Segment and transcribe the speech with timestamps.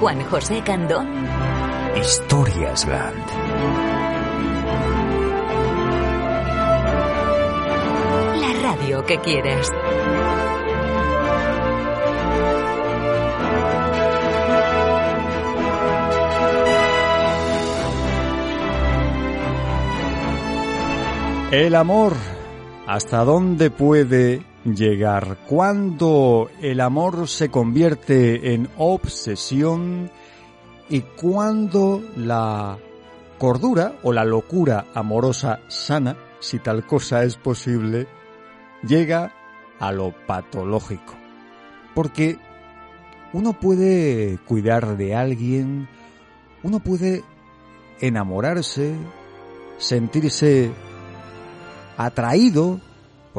[0.00, 1.06] Juan José Candón.
[1.94, 3.26] Historias Land.
[8.40, 9.70] La radio que quieres.
[21.52, 22.14] El amor.
[22.86, 25.38] ¿Hasta dónde puede llegar.
[25.48, 30.10] Cuando el amor se convierte en obsesión
[30.88, 32.78] y cuando la
[33.38, 38.06] cordura o la locura amorosa sana, si tal cosa es posible,
[38.86, 39.32] llega
[39.78, 41.14] a lo patológico.
[41.94, 42.38] Porque
[43.32, 45.88] uno puede cuidar de alguien,
[46.62, 47.22] uno puede
[48.00, 48.94] enamorarse,
[49.78, 50.70] sentirse
[51.96, 52.80] atraído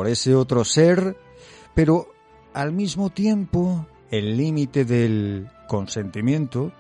[0.02, 1.16] por ese otro ser,
[1.76, 2.08] pero
[2.56, 6.72] al mismo tiempo el límite del consentimiento,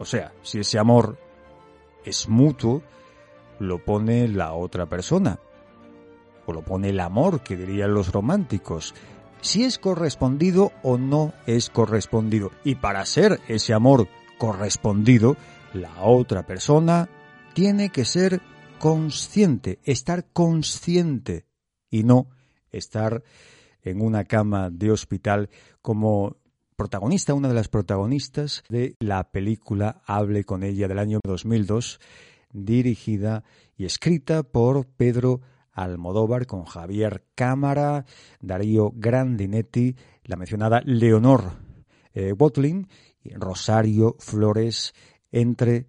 [0.00, 1.16] o sea, si ese amor
[2.04, 2.82] es mutuo,
[3.60, 5.38] lo pone la otra persona,
[6.44, 8.96] o lo pone el amor, que dirían los románticos,
[9.40, 12.50] si es correspondido o no es correspondido.
[12.64, 15.36] Y para ser ese amor correspondido,
[15.72, 17.08] la otra persona
[17.54, 18.40] tiene que ser
[18.80, 21.46] consciente, estar consciente
[21.94, 22.26] y no
[22.72, 23.22] estar
[23.82, 25.48] en una cama de hospital
[25.80, 26.38] como
[26.74, 32.00] protagonista, una de las protagonistas de la película Hable con ella del año 2002,
[32.52, 33.44] dirigida
[33.76, 35.40] y escrita por Pedro
[35.70, 38.06] Almodóvar con Javier Cámara,
[38.40, 39.94] Darío Grandinetti,
[40.24, 41.52] la mencionada Leonor
[42.12, 42.88] eh, Watling
[43.36, 44.94] Rosario Flores,
[45.30, 45.86] entre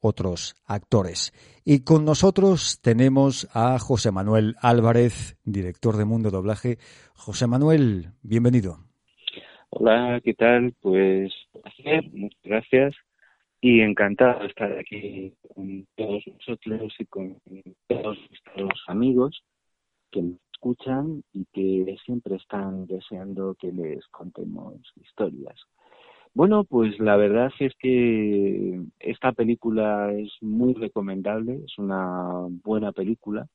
[0.00, 1.32] otros actores.
[1.64, 6.78] Y con nosotros tenemos a José Manuel Álvarez, director de Mundo Doblaje.
[7.14, 8.78] José Manuel, bienvenido.
[9.70, 10.74] Hola, ¿qué tal?
[10.80, 11.32] Pues
[12.12, 12.94] muchas gracias
[13.60, 17.36] y encantado de estar aquí con todos nosotros y con
[17.86, 19.42] todos nuestros amigos
[20.10, 25.56] que me escuchan y que siempre están deseando que les contemos historias.
[26.38, 33.48] Bueno, pues la verdad es que esta película es muy recomendable, es una buena película,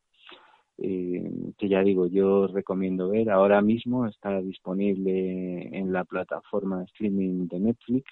[0.79, 3.29] eh, que ya digo, yo recomiendo ver.
[3.29, 8.03] Ahora mismo está disponible en la plataforma streaming de Netflix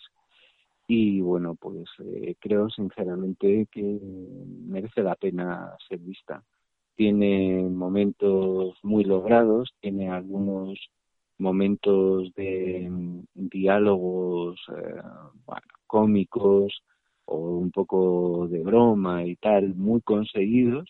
[0.87, 3.99] y bueno, pues eh, creo sinceramente que
[4.67, 6.45] merece la pena ser vista.
[6.95, 10.79] Tiene momentos muy logrados, tiene algunos
[11.41, 15.01] momentos de mm, diálogos eh,
[15.87, 16.83] cómicos
[17.25, 20.87] o un poco de broma y tal, muy conseguidos.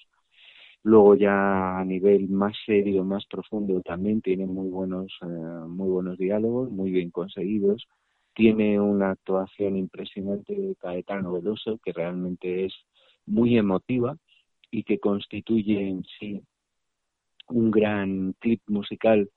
[0.83, 5.25] Luego ya a nivel más serio, más profundo, también tiene muy buenos, eh,
[5.67, 7.87] muy buenos diálogos, muy bien conseguidos.
[8.33, 12.73] Tiene una actuación impresionante de Caetano Veloso, que realmente es
[13.25, 14.17] muy emotiva
[14.71, 16.41] y que constituye en sí
[17.49, 19.29] un gran clip musical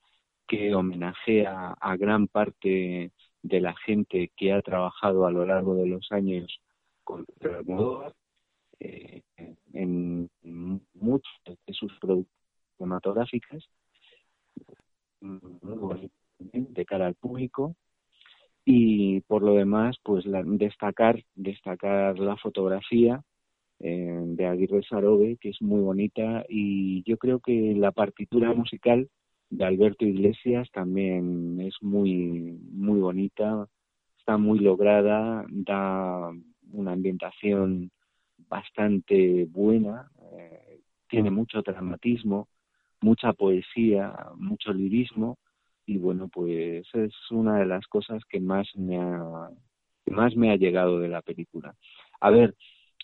[0.47, 3.13] que homenajea a gran parte
[3.43, 6.61] de la gente que ha trabajado a lo largo de los años
[7.03, 8.15] con Almodóvar
[8.81, 9.23] eh,
[9.73, 10.31] en
[10.95, 11.33] muchas
[11.67, 12.45] de sus producciones
[12.77, 13.65] cinematográficas
[16.41, 17.75] de cara al público.
[18.67, 23.23] Y por lo demás pues destacar destacar la fotografía
[23.81, 29.11] eh, de Aguirre Sarobe que es muy bonita y yo creo que la partitura musical
[29.57, 33.69] de Alberto Iglesias también es muy muy bonita,
[34.19, 36.31] está muy lograda, da
[36.73, 37.91] una ambientación
[38.49, 42.49] bastante buena, eh, tiene mucho dramatismo,
[43.01, 45.39] mucha poesía, mucho lirismo
[45.87, 49.51] y bueno, pues es una de las cosas que más me ha
[50.05, 51.75] que más me ha llegado de la película.
[52.21, 52.57] A ver,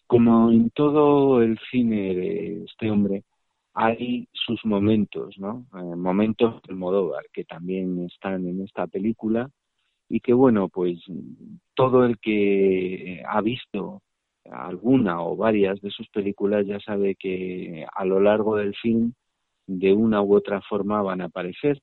[0.08, 3.23] como en todo el cine de este hombre,
[3.75, 5.67] hay sus momentos, ¿no?
[5.75, 9.49] Eh, momentos del Modóvar que también están en esta película
[10.09, 10.99] y que bueno, pues
[11.75, 14.03] todo el que ha visto
[14.51, 19.13] alguna o varias de sus películas ya sabe que a lo largo del film
[19.67, 21.81] de una u otra forma van a aparecer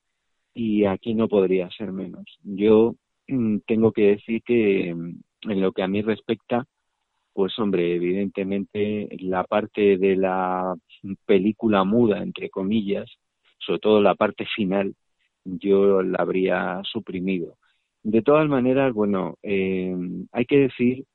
[0.54, 2.26] y aquí no podría ser menos.
[2.44, 2.96] Yo
[3.28, 6.66] mm, tengo que decir que mm, en lo que a mí respecta,
[7.38, 10.74] pues hombre, evidentemente la parte de la
[11.28, 13.06] película muda, entre comillas,
[13.60, 14.96] sobre todo la parte final,
[15.46, 17.60] yo la habría suprimido.
[18.02, 19.96] De todas maneras, bueno, eh,
[20.32, 21.06] hay que decir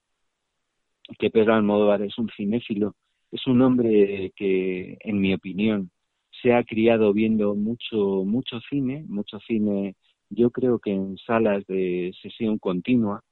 [1.18, 2.94] que Pedro Almodóvar es un cinéfilo,
[3.32, 5.90] es un hombre que, en mi opinión,
[6.40, 9.96] se ha criado viendo mucho, mucho cine, mucho cine,
[10.30, 13.24] yo creo que en salas de sesión continua,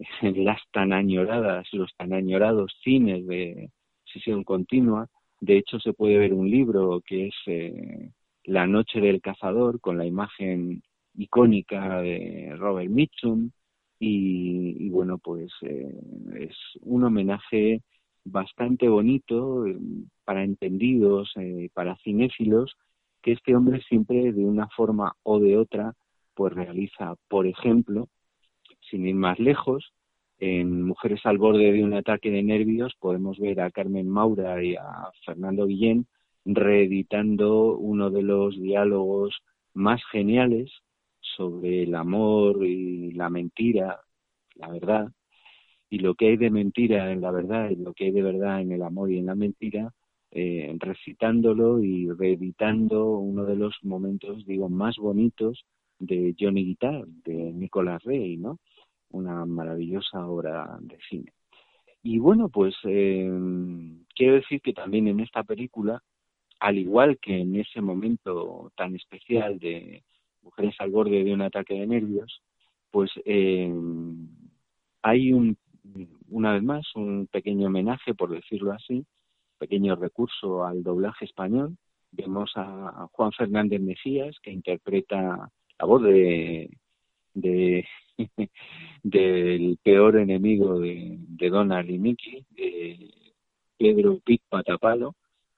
[0.22, 3.70] las tan añoradas, los tan añorados cines de
[4.04, 5.08] sesión continua.
[5.40, 8.10] De hecho, se puede ver un libro que es eh,
[8.44, 10.82] La Noche del Cazador, con la imagen
[11.14, 13.50] icónica de Robert Mitchum.
[13.98, 15.94] Y, bueno, pues eh,
[16.38, 17.82] es un homenaje
[18.24, 19.76] bastante bonito eh,
[20.24, 21.34] para entendidos,
[21.74, 22.76] para cinéfilos,
[23.22, 25.94] que este hombre siempre de una forma o de otra
[26.34, 28.08] pues realiza, por ejemplo,
[28.90, 29.92] sin ir más lejos,
[30.38, 34.74] en Mujeres al borde de un ataque de nervios podemos ver a Carmen Maura y
[34.74, 36.06] a Fernando Guillén
[36.46, 39.36] reeditando uno de los diálogos
[39.74, 40.70] más geniales
[41.20, 44.00] sobre el amor y la mentira,
[44.54, 45.12] la verdad,
[45.90, 48.60] y lo que hay de mentira en la verdad y lo que hay de verdad
[48.60, 49.92] en el amor y en la mentira,
[50.30, 55.64] eh, recitándolo y reeditando uno de los momentos, digo, más bonitos
[55.98, 58.58] de Johnny Guitar, de Nicolás Rey, ¿no?
[59.10, 61.32] Una maravillosa obra de cine.
[62.02, 63.30] Y bueno, pues eh,
[64.14, 66.02] quiero decir que también en esta película,
[66.58, 70.02] al igual que en ese momento tan especial de
[70.42, 72.42] Mujeres al borde de un ataque de nervios,
[72.90, 73.70] pues eh,
[75.02, 75.58] hay un,
[76.30, 79.04] una vez más un pequeño homenaje, por decirlo así,
[79.58, 81.76] pequeño recurso al doblaje español.
[82.12, 86.70] Vemos a Juan Fernández Mejías, que interpreta la voz de
[89.02, 91.18] del peor enemigo de,
[91.50, 93.10] Donald y Mickey, de
[93.78, 95.14] Pedro Pic Patapalo,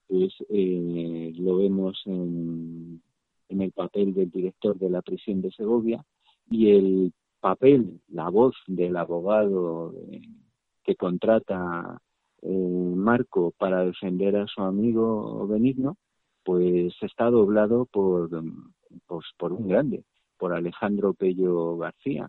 [0.08, 3.02] pues eh, lo vemos en,
[3.48, 6.04] en el papel del director de la prisión de Segovia
[6.50, 9.94] y el papel, la voz del abogado
[10.84, 12.00] que contrata
[12.42, 15.96] eh, Marco para defender a su amigo Benigno,
[16.44, 18.30] pues está doblado por,
[19.06, 20.04] pues, por un grande,
[20.38, 22.28] por Alejandro Pello García.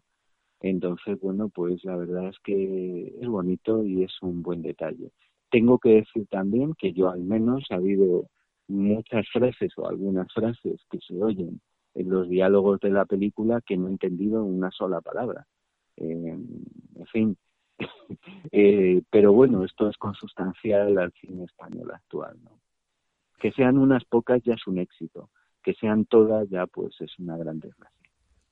[0.64, 5.12] Entonces, bueno, pues la verdad es que es bonito y es un buen detalle.
[5.52, 8.30] Tengo que decir también que yo al menos ha habido
[8.70, 11.60] muchas frases o algunas frases que se oyen
[11.96, 15.46] en los diálogos de la película que no he entendido una sola palabra.
[15.98, 16.38] Eh,
[16.96, 17.38] en fin,
[18.54, 22.38] eh, pero bueno, esto es consustancial al cine español actual.
[22.42, 22.52] ¿no?
[23.38, 25.30] Que sean unas pocas ya es un éxito,
[25.62, 28.03] que sean todas ya pues es una gran desgracia.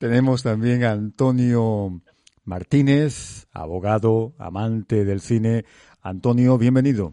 [0.02, 2.02] Tenemos también a Antonio
[2.42, 5.64] Martínez, abogado, amante del cine.
[6.00, 7.12] Antonio, bienvenido.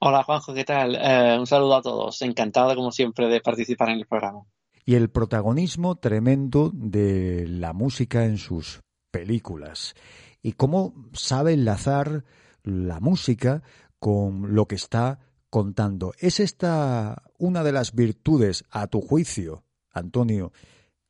[0.00, 0.96] Hola Juanjo, ¿qué tal?
[0.96, 2.20] Eh, un saludo a todos.
[2.22, 4.40] Encantado como siempre de participar en el programa.
[4.84, 8.80] Y el protagonismo tremendo de la música en sus
[9.12, 9.94] películas.
[10.42, 12.24] Y cómo sabe enlazar
[12.64, 13.62] la música
[14.00, 15.20] con lo que está
[15.50, 16.14] contando.
[16.18, 20.50] ¿Es esta una de las virtudes, a tu juicio, Antonio,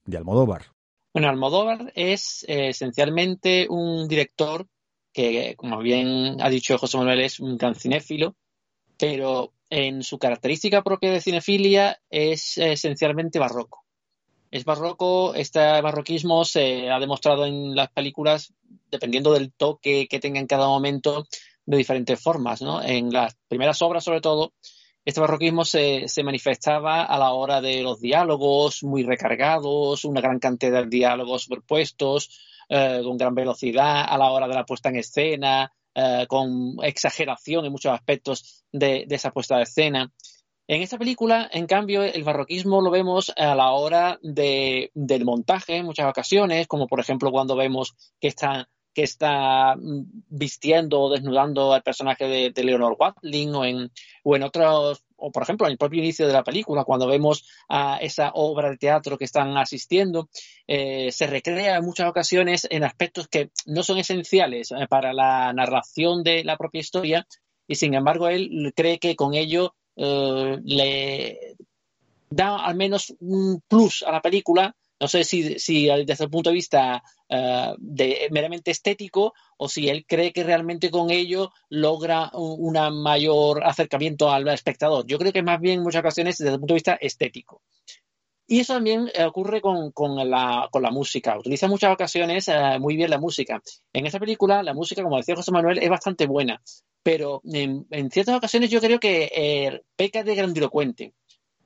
[0.05, 0.74] de Almodóvar?
[1.15, 4.67] Bueno, Almodóvar es eh, esencialmente un director
[5.13, 8.35] que, como bien ha dicho José Manuel, es un gran cinéfilo,
[8.99, 13.85] pero en su característica propia de cinefilia es esencialmente barroco.
[14.51, 18.53] Es barroco, este barroquismo se ha demostrado en las películas,
[18.91, 21.29] dependiendo del toque que tenga en cada momento,
[21.65, 22.61] de diferentes formas.
[22.61, 22.83] ¿no?
[22.83, 24.53] En las primeras obras, sobre todo,
[25.05, 30.39] este barroquismo se, se, manifestaba a la hora de los diálogos muy recargados, una gran
[30.39, 32.31] cantidad de diálogos superpuestos,
[32.69, 37.67] eh, con gran velocidad, a la hora de la puesta en escena, eh, con exageración
[37.67, 40.13] en muchos aspectos de, esa puesta de escena.
[40.67, 45.77] En esta película, en cambio, el barroquismo lo vemos a la hora de, del montaje
[45.77, 51.11] en muchas ocasiones, como por ejemplo cuando vemos que está que está mm, vistiendo o
[51.11, 53.91] desnudando al personaje de, Leonor Watling o en,
[54.23, 57.45] o en otros, o por ejemplo en el propio inicio de la película, cuando vemos
[57.69, 60.29] a esa obra de teatro que están asistiendo,
[60.67, 65.53] eh, se recrea en muchas ocasiones en aspectos que no son esenciales eh, para la
[65.53, 67.27] narración de la propia historia
[67.67, 71.57] y sin embargo él cree que con ello eh, le
[72.31, 76.55] da al menos un plus a la película No sé si, desde el punto de
[76.55, 83.65] vista de, meramente estético o si él cree que realmente con ello logra un mayor
[83.65, 85.05] acercamiento al espectador.
[85.07, 87.61] Yo creo que más bien en muchas ocasiones desde el punto de vista estético.
[88.47, 91.39] Y eso también eh, ocurre con, con, la, con la música.
[91.39, 93.63] Utiliza muchas ocasiones uh, muy bien la música.
[93.93, 96.61] En esta película, la música, como decía José Manuel, es bastante buena,
[97.03, 101.15] pero en, ciertas ocasiones yo creo que eh, peca de grandilocuente.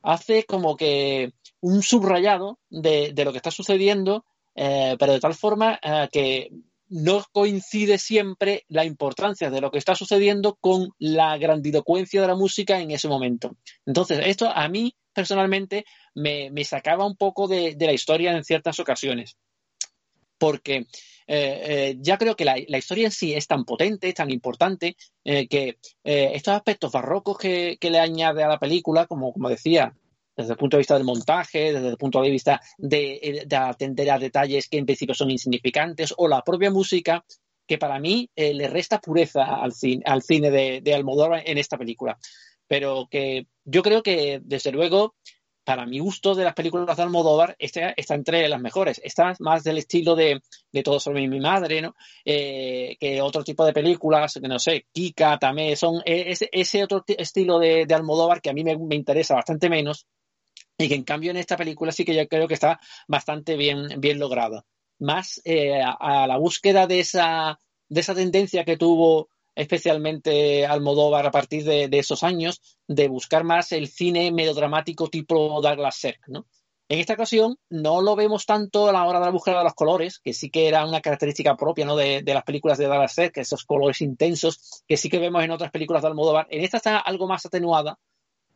[0.02, 4.24] Hace como que un subrayado de, de lo que está sucediendo,
[4.54, 6.50] eh, pero de tal forma eh, que
[6.88, 12.34] no coincide siempre la importancia de lo que está sucediendo con la grandilocuencia de la
[12.34, 13.56] música en ese momento.
[13.86, 15.84] Entonces, esto a mí personalmente
[16.14, 19.36] me, me sacaba un poco de, de, la historia en ciertas ocasiones.
[20.38, 20.86] Porque
[21.26, 24.96] eh, ya creo que la, la, historia en sí es tan potente, es tan importante,
[25.24, 29.94] que estos aspectos barrocos que, que, le añade a la película, como, como decía,
[30.38, 34.08] desde el punto de vista del montaje, desde el punto de vista de, de atender
[34.10, 37.24] a detalles que en principio son insignificantes, o la propia música,
[37.66, 41.76] que para mí eh, le resta pureza al cine, al cine de, Almodóvar en esta
[41.76, 42.16] película.
[42.68, 45.16] Pero que yo creo que, desde luego,
[45.64, 49.00] para mi gusto de las películas de Almodóvar, esta está entre las mejores.
[49.02, 50.40] Está más del estilo de,
[50.70, 51.96] de Todo sobre mi madre, ¿no?
[52.24, 56.84] Eh, que otro tipo de películas, que no sé, Kika también, son e, ese, ese
[56.84, 60.06] otro estilo de, Almodóvar que a mí me interesa bastante menos
[60.78, 64.00] y que en cambio en esta película sí que yo creo que está bastante bien,
[64.00, 64.64] bien lograda.
[65.00, 67.58] Más eh, a, la búsqueda de esa,
[67.88, 73.42] de esa tendencia que tuvo especialmente Almodóvar a partir de, de, esos años, de buscar
[73.42, 76.46] más el cine melodramático tipo Douglas Sirk, ¿no?
[76.90, 79.74] En esta ocasión no lo vemos tanto a la hora de la búsqueda de los
[79.74, 81.96] colores, que sí que era una característica propia ¿no?
[81.96, 85.50] de, de las películas de Douglas Sirk, esos colores intensos que sí que vemos en
[85.50, 86.46] otras películas de Almodóvar.
[86.48, 87.98] En esta está algo más atenuada,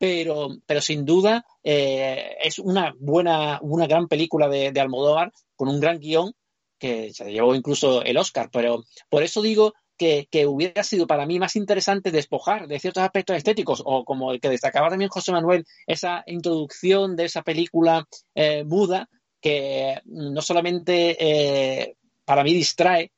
[0.03, 5.79] pero, pero sin duda eh, es una buena, una gran película de, Almodóvar con un
[5.79, 6.33] gran guion
[6.77, 8.51] que se llevó incluso el Oscar.
[8.53, 13.05] Pero por eso digo que, que, hubiera sido para mí más interesante despojar de ciertos
[13.05, 18.05] aspectos estéticos, o como el que destacaba también José Manuel, esa introducción de esa película
[18.35, 19.09] eh, muda,
[19.41, 21.95] que no solamente eh,
[22.25, 23.13] para mí distrae,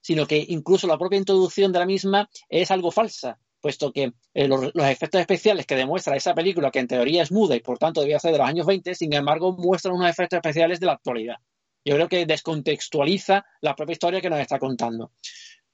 [0.00, 4.48] sino que incluso la propia introducción de la misma es algo falsa puesto que eh,
[4.48, 8.02] los, efectos especiales que demuestra esa película, que en teoría es muda y por tanto
[8.02, 11.36] debía ser de los años 20, sin embargo muestran unos efectos especiales de la actualidad.
[11.84, 15.12] Yo creo que descontextualiza la propia historia que nos está contando.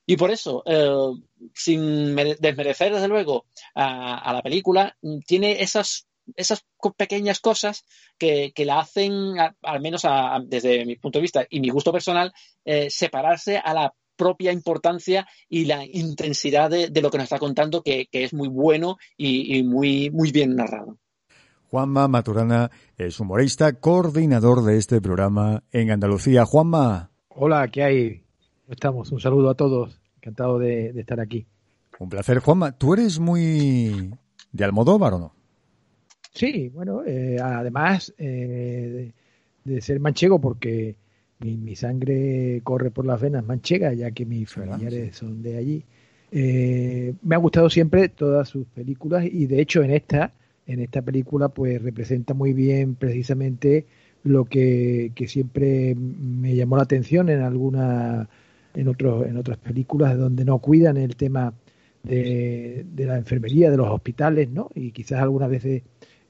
[0.07, 1.13] Y por eso, eh,
[1.55, 6.65] sin desmerecer desde luego a, a, la película, tiene esas, esas
[6.97, 7.85] pequeñas cosas
[8.17, 11.93] que, que la hacen, al menos a, desde mi punto de vista y mi gusto
[11.93, 12.33] personal,
[12.65, 17.39] eh, separarse a la propia importancia y la intensidad de, de lo que nos está
[17.39, 20.99] contando, que, que es muy bueno y, y, muy, muy bien narrado.
[21.71, 26.45] Juanma Maturana es humorista, coordinador de este programa en Andalucía.
[26.45, 27.11] Juanma.
[27.29, 28.23] Hola, ¿qué hay?
[28.69, 29.13] Estamos.
[29.13, 30.01] Un saludo a todos.
[30.17, 31.47] Encantado de, de estar aquí.
[31.99, 32.73] Un placer, Juanma.
[32.73, 34.11] ¿Tú eres muy
[34.53, 35.35] de Almodóvar o no?
[36.33, 39.13] Sí, bueno, eh, además eh,
[39.65, 40.97] de, de, ser manchego, porque
[41.41, 45.19] mi, mi, sangre corre por las venas manchega, ya que mis familiares sí.
[45.19, 45.85] son de allí.
[46.31, 50.33] Eh, me ha gustado siempre todas sus películas y de hecho en esta,
[50.67, 53.87] en esta película, pues representa muy bien precisamente
[54.25, 58.29] lo que, que siempre me llamó la atención en alguna,
[58.75, 61.55] en otros, en otras películas donde no cuidan el tema
[62.03, 64.71] de, de la enfermería, de los hospitales, ¿no?
[64.75, 65.83] Y quizás algunas veces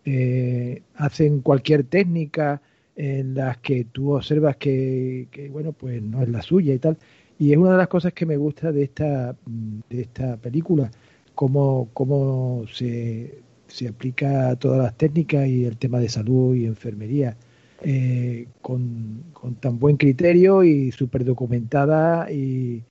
[0.05, 2.63] eh, hacen cualquier técnica
[2.99, 6.99] en las que tú observas que, bueno, pues no es la suya y tal.
[7.39, 10.91] Y es una de las cosas que me gusta de esta, de esta película,
[11.33, 13.39] cómo, cómo se,
[13.69, 17.37] se aplica todas las técnicas y el tema de salud y enfermería
[17.83, 22.83] eh, con, con, tan buen criterio y súper documentada y,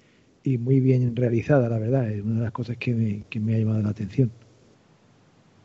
[0.42, 2.10] y, muy bien realizada, la verdad.
[2.10, 4.32] Es una de las cosas que que me ha llamado la atención.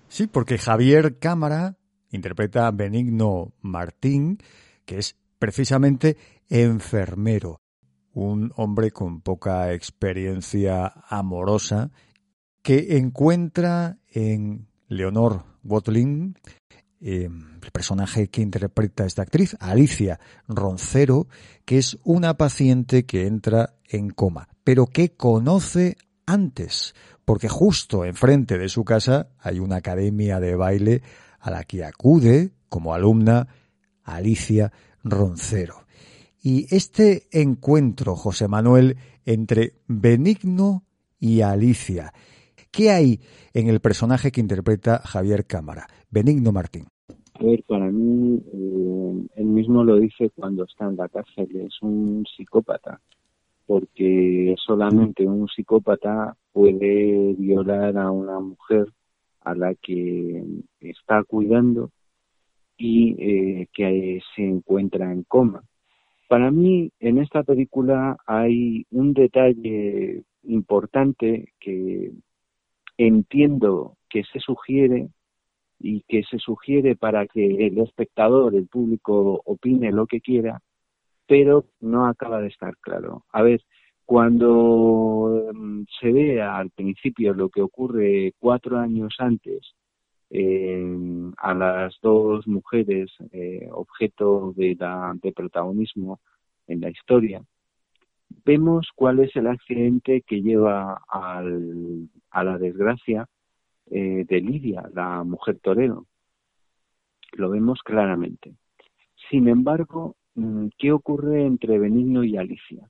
[0.09, 1.77] Sí, porque Javier Cámara
[2.13, 4.39] interpreta Benigno Martín,
[4.85, 6.17] que es precisamente
[6.49, 7.61] enfermero,
[8.13, 11.91] un hombre con poca experiencia amorosa
[12.63, 16.37] que encuentra en Leonor Watling,
[17.01, 17.29] eh,
[17.63, 21.27] el personaje que interpreta esta actriz, Alicia Roncero,
[21.65, 28.59] que es una paciente que entra en coma, pero que conoce antes, porque justo enfrente
[28.59, 31.03] de su casa hay una academia de baile
[31.43, 33.49] a la que acude como alumna
[34.05, 34.73] Alicia
[35.05, 35.75] Roncero.
[36.41, 38.97] Y este encuentro, José Manuel,
[39.27, 40.85] entre Benigno
[41.19, 42.13] y Alicia,
[42.71, 43.21] ¿qué hay
[43.53, 46.87] en el personaje que interpreta Javier Cámara, Benigno Martín?
[47.35, 51.75] A ver, para mí, eh, él mismo lo dice cuando está en la cárcel, es
[51.83, 53.01] un psicópata,
[53.67, 58.87] porque solamente un psicópata puede violar a una mujer
[59.45, 60.45] a la que
[60.81, 61.91] está cuidando
[62.77, 65.63] y eh, que se encuentra en coma.
[66.29, 72.13] Para mí, en esta película hay un detalle importante que
[72.97, 75.09] entiendo que se sugiere
[75.79, 80.61] y que se sugiere para que el espectador, el público, opine lo que quiera,
[81.27, 83.25] pero no acaba de estar claro.
[83.33, 83.61] A ver,
[84.05, 89.75] cuando mm, se ve al principio lo que ocurre cuatro años antes
[91.39, 94.77] a las dos mujeres eh, objeto de,
[95.23, 96.21] de protagonismo
[96.67, 97.43] en la historia,
[98.45, 103.27] vemos cuál es el accidente que lleva al, a la desgracia
[103.91, 106.07] eh, de Lidia, la mujer torero.
[107.33, 108.55] Lo vemos claramente.
[109.31, 112.89] Sin embargo, mm, ¿qué ocurre entre Benigno y Alicia?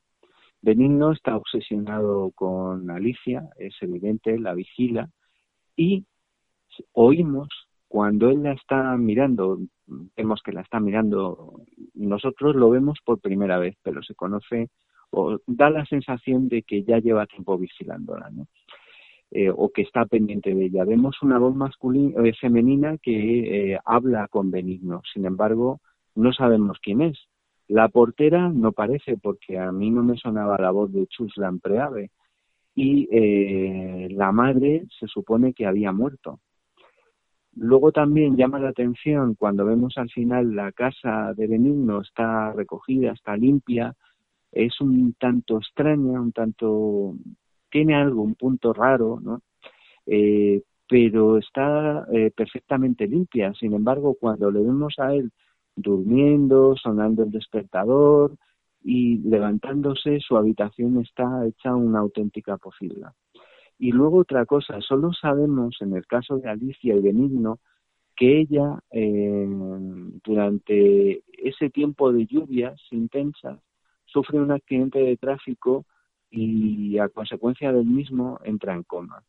[0.63, 5.11] Benigno está obsesionado con Alicia, es evidente, la vigila,
[5.77, 6.05] y
[6.93, 7.49] oímos
[7.89, 9.59] cuando él la está mirando,
[10.17, 11.61] vemos que la está mirando,
[11.95, 14.71] nosotros lo vemos por primera vez, pero se conoce
[15.11, 18.47] o da la sensación de que ya lleva tiempo vigilándola, ¿no?
[19.31, 20.85] Eh, o que está pendiente de ella.
[20.85, 25.81] Vemos una voz masculina, eh, femenina que eh, habla con Benigno, sin embargo,
[26.15, 27.19] no sabemos quién es.
[27.73, 32.11] La portera no parece, porque a mí no me sonaba la voz de Chus Lampreave.
[32.75, 33.07] Y
[34.11, 36.41] la madre se supone que había muerto.
[37.57, 43.13] Luego también llama la atención cuando vemos al final la casa de Benigno está recogida,
[43.13, 43.95] está limpia,
[44.51, 47.15] es un tanto extraña, un tanto
[47.71, 49.41] tiene algo, un punto raro, ¿no?
[50.05, 53.55] Eh, pero está eh, perfectamente limpia.
[53.55, 55.33] Sin embargo, cuando le vemos a él
[55.77, 58.37] durmiendo, sonando el despertador
[58.83, 63.13] y levantándose, su habitación está hecha una auténtica posibilidad.
[63.79, 67.59] Y luego otra cosa, solo sabemos en el caso de Alicia y Benigno
[68.15, 69.49] que ella eh,
[70.23, 73.59] durante ese tiempo de lluvias intensas
[74.05, 75.87] sufre un accidente de tráfico
[76.31, 79.23] y a consecuencia del mismo entra en coma.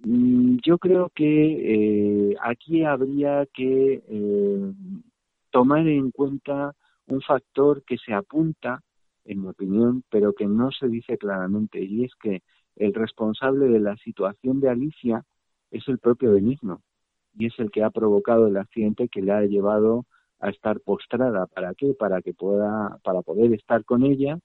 [0.00, 4.72] Mm, yo creo que eh, aquí habría que eh,
[5.50, 6.74] tomar en cuenta
[7.06, 8.82] un factor que se apunta,
[9.24, 12.42] en mi opinión, pero que no se dice claramente, y es que
[12.76, 15.24] el responsable de la situación de Alicia
[15.70, 16.82] es el propio Benigno,
[17.36, 20.06] y es el que ha provocado el accidente que le ha llevado
[20.40, 21.46] a estar postrada.
[21.46, 21.94] ¿Para qué?
[21.94, 24.38] Para que pueda, para poder estar con ella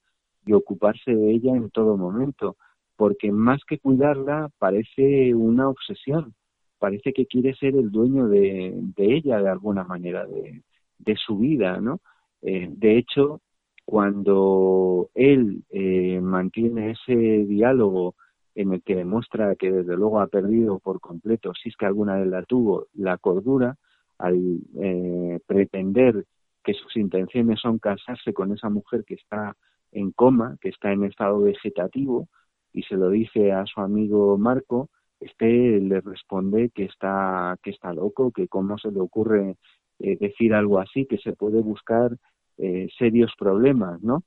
[0.46, 2.58] y ocuparse de ella en todo momento,
[2.96, 6.34] porque más que cuidarla parece una obsesión,
[6.80, 12.02] parece que quiere ser el dueño de, ella de alguna manera, de, su vida, ¿no?
[12.42, 13.42] Eh, de hecho,
[13.86, 18.16] cuando él eh, mantiene ese diálogo
[18.56, 22.16] en el que demuestra que desde luego ha perdido por completo, si es que alguna
[22.18, 23.78] vez la tuvo, la cordura,
[24.18, 26.26] al eh, pretender
[26.64, 29.56] que sus intenciones son casarse con esa mujer que está
[29.92, 32.28] en coma, que está en estado vegetativo,
[32.74, 37.94] y se lo dice a su amigo Marco, este le responde que está, que está
[37.94, 39.56] loco, que cómo se le ocurre
[40.00, 42.18] eh, decir algo así, que se puede buscar
[42.58, 44.24] eh, serios problemas, ¿no?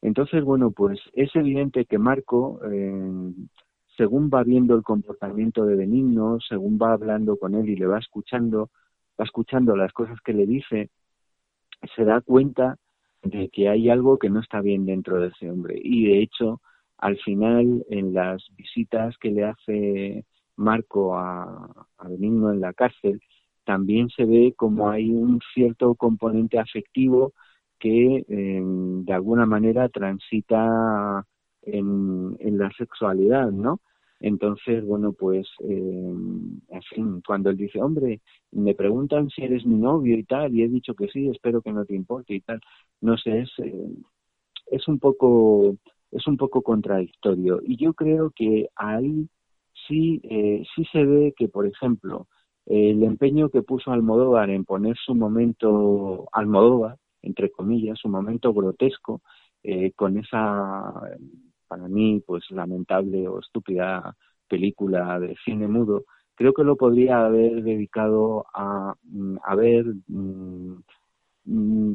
[0.00, 3.32] Entonces, bueno, pues es evidente que Marco, eh,
[3.96, 7.98] según va viendo el comportamiento de Benigno, según va hablando con él y le va
[7.98, 8.70] escuchando,
[9.18, 10.90] va escuchando las cosas que le dice,
[11.96, 12.76] se da cuenta
[13.22, 15.80] de que hay algo que no está bien dentro de ese hombre.
[15.82, 16.60] Y de hecho,
[16.98, 20.24] al final, en las visitas que le hace
[20.56, 23.20] Marco a, a Benigno en la cárcel,
[23.64, 27.32] también se ve como hay un cierto componente afectivo
[27.78, 31.26] que em, de alguna manera transita
[31.62, 33.80] en, en la sexualidad, ¿no?
[34.20, 36.12] Entonces, bueno, pues, eh,
[37.26, 38.20] cuando él dice, hombre,
[38.52, 41.72] me preguntan si eres mi novio y tal, y he dicho que sí, espero que
[41.72, 42.60] no te importe y tal,
[43.00, 43.88] no sé, es, eh,
[44.70, 45.76] es un poco,
[46.14, 47.60] es un poco contradictorio.
[47.62, 49.28] Y yo creo que ahí
[49.86, 52.28] sí, eh, sí se ve que, por ejemplo,
[52.66, 59.20] el empeño que puso Almodóvar en poner su momento Almodóvar, entre comillas, su momento grotesco,
[59.62, 60.92] eh, con esa
[61.68, 64.16] para mí, pues lamentable o estúpida
[64.48, 70.84] película de cine mudo, creo que lo podría haber dedicado a, mm, haber mm, mm,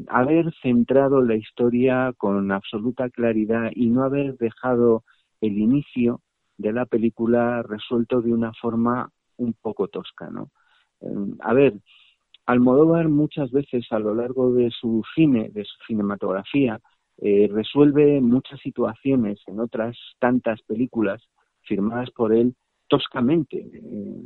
[0.07, 5.03] haber centrado la historia con absoluta claridad y no haber dejado
[5.41, 6.21] el inicio
[6.57, 10.51] de la película resuelto de una forma un poco tosca, ¿no?
[11.01, 11.73] Em, a ver,
[12.45, 16.79] Almodóvar muchas veces a lo largo de su cine, de su cinematografía,
[17.19, 21.21] eh, resuelve muchas situaciones en otras tantas películas
[21.61, 22.55] firmadas por él
[22.87, 23.57] toscamente.
[23.71, 24.21] Eh,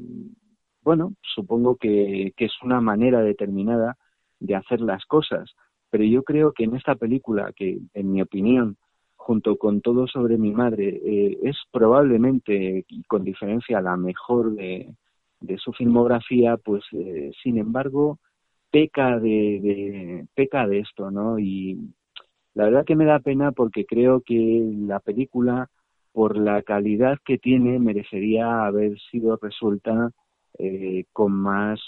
[0.81, 3.97] bueno, supongo que, es una manera determinada
[4.43, 5.55] de hacer las cosas,
[5.89, 8.77] pero yo creo que en esta película, que en mi opinión,
[9.15, 14.93] junto con Todo sobre mi madre, eh, es probablemente, y con diferencia, la mejor de,
[15.57, 16.83] su filmografía, pues
[17.43, 18.17] sin embargo
[18.71, 21.37] peca de, peca de esto, ¿no?
[21.37, 21.93] Y
[22.53, 25.69] la verdad que me da pena porque creo que la película,
[26.11, 30.11] por la calidad que tiene, merecería haber sido resuelta
[30.59, 31.79] eh, con más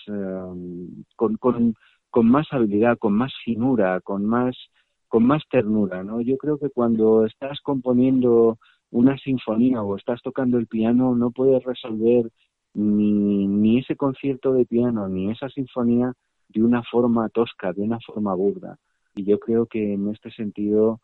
[1.15, 1.76] con, con,
[2.15, 4.56] con, más habilidad, con más finura, con más
[5.10, 6.21] con más ternura, ¿no?
[6.21, 8.58] Yo creo que cuando estás componiendo
[8.89, 12.32] una sinfonía o estás tocando el piano, no puedes resolver
[12.73, 16.13] ni, ni ese concierto de piano ni esa sinfonía
[16.49, 18.78] de una forma tosca, de una forma burda
[19.15, 21.01] y yo creo que en este sentido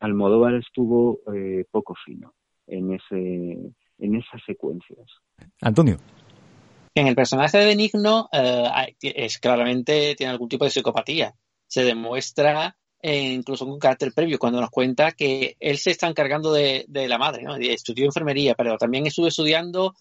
[0.00, 2.34] Almodóvar estuvo eh, poco fino
[2.66, 5.06] en ese en esas secuencias.
[5.60, 5.96] Antonio.
[6.94, 11.34] En el personaje de Benigno eh, es claramente tiene algún tipo de psicopatía.
[11.66, 16.52] Se demuestra eh, incluso con carácter previo cuando nos cuenta que él se está encargando
[16.52, 17.56] de, la madre, ¿no?
[17.56, 19.94] Estudió enfermería, pero también estuvo estudiando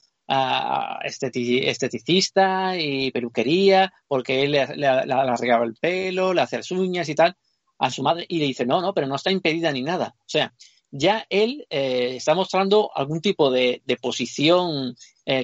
[1.04, 7.36] esteticista y peluquería, porque él le, le, el pelo, le hace las uñas y tal,
[7.80, 10.16] a su madre, y le dice, no, no, pero no está impedida ni nada.
[10.20, 10.54] O sea,
[10.90, 14.96] ya él eh, está mostrando algún tipo de, posición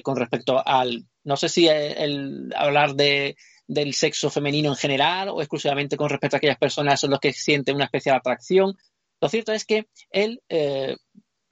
[0.02, 3.36] con respecto al, no sé si el, hablar de,
[3.66, 7.34] del sexo femenino en general o exclusivamente con respecto a aquellas personas son los que
[7.34, 8.74] sienten una especial atracción.
[9.20, 10.96] Lo cierto es que él eh,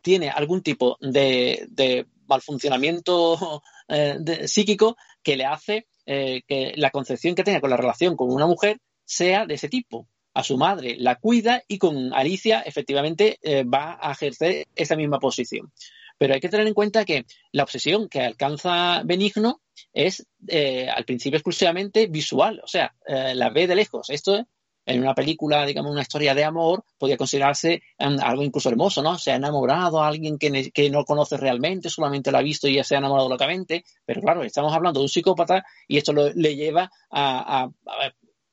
[0.01, 7.35] tiene algún tipo de, de malfuncionamiento eh, psíquico que le hace eh, que la concepción
[7.35, 10.09] que tenga con la relación con una mujer sea de ese tipo.
[10.33, 15.71] A su madre la cuida y con Alicia efectivamente va a ejercer esa misma posición.
[16.19, 19.61] Pero hay que tener en cuenta que la obsesión que alcanza Benigno
[19.93, 20.27] es
[20.95, 24.11] al principio exclusivamente visual, o sea, la ve de lejos.
[24.11, 24.47] Esto
[24.87, 29.19] en una película, digamos, una historia de amor, podría considerarse em, algo incluso hermoso, ¿no?
[29.19, 32.85] Se ha enamorado a alguien que, no conoce realmente, solamente lo ha visto y ya
[32.85, 36.89] se ha enamorado locamente, pero claro, estamos hablando de un psicópata y esto le lleva
[37.11, 37.69] a,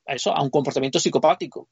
[0.07, 1.69] eso, a un comportamiento psicopático.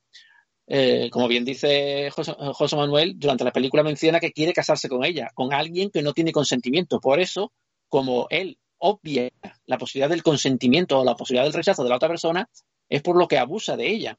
[0.74, 5.04] Eh, como bien dice José, José, Manuel, durante la película menciona que quiere casarse con
[5.04, 7.02] ella, con alguien que no tiene consentimiento.
[7.02, 7.52] Por eso,
[7.90, 9.30] como él obvia
[9.66, 12.50] la posibilidad del consentimiento o la posibilidad del rechazo de la otra persona,
[12.88, 14.18] es por lo que abusa de ella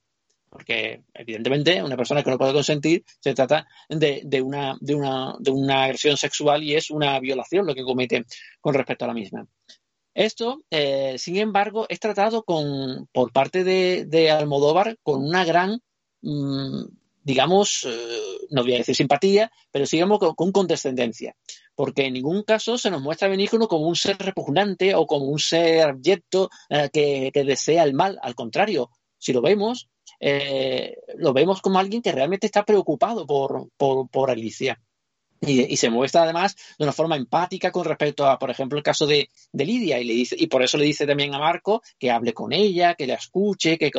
[0.50, 5.50] porque evidentemente una persona que no puede consentir se trata de, una, de, una, de
[5.50, 8.26] una agresión sexual y es una violación lo que comete
[8.60, 9.46] con respecto a la misma.
[10.12, 15.80] Esto, eh, sin embargo, es tratado con, por parte de, Almodóvar con una gran,
[17.24, 21.36] digamos, eh, no voy a decir simpatía, pero sigamos con, condescendencia,
[21.74, 25.26] porque en ningún caso se nos muestra a Benigno como un ser repugnante o como
[25.26, 29.88] un ser abyecto eh, que, que desea el mal, al contrario, si lo vemos,
[30.24, 34.80] eh, lo vemos como alguien que realmente está preocupado por, por, Alicia.
[35.44, 39.08] Y, se muestra además de una forma empática con respecto a, por ejemplo, el caso
[39.08, 42.32] de, Lidia, y, le dice, y por eso le dice también a Marco que hable
[42.32, 43.90] con ella, que la escuche que,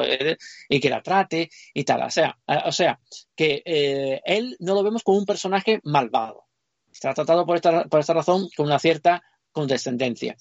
[0.69, 2.03] y que la trate y tal.
[2.03, 2.97] O sea, o sea
[3.35, 6.45] que eh, él no lo vemos como un personaje malvado.
[6.89, 10.37] Está tratado por esta, por esta razón con una cierta condescendencia.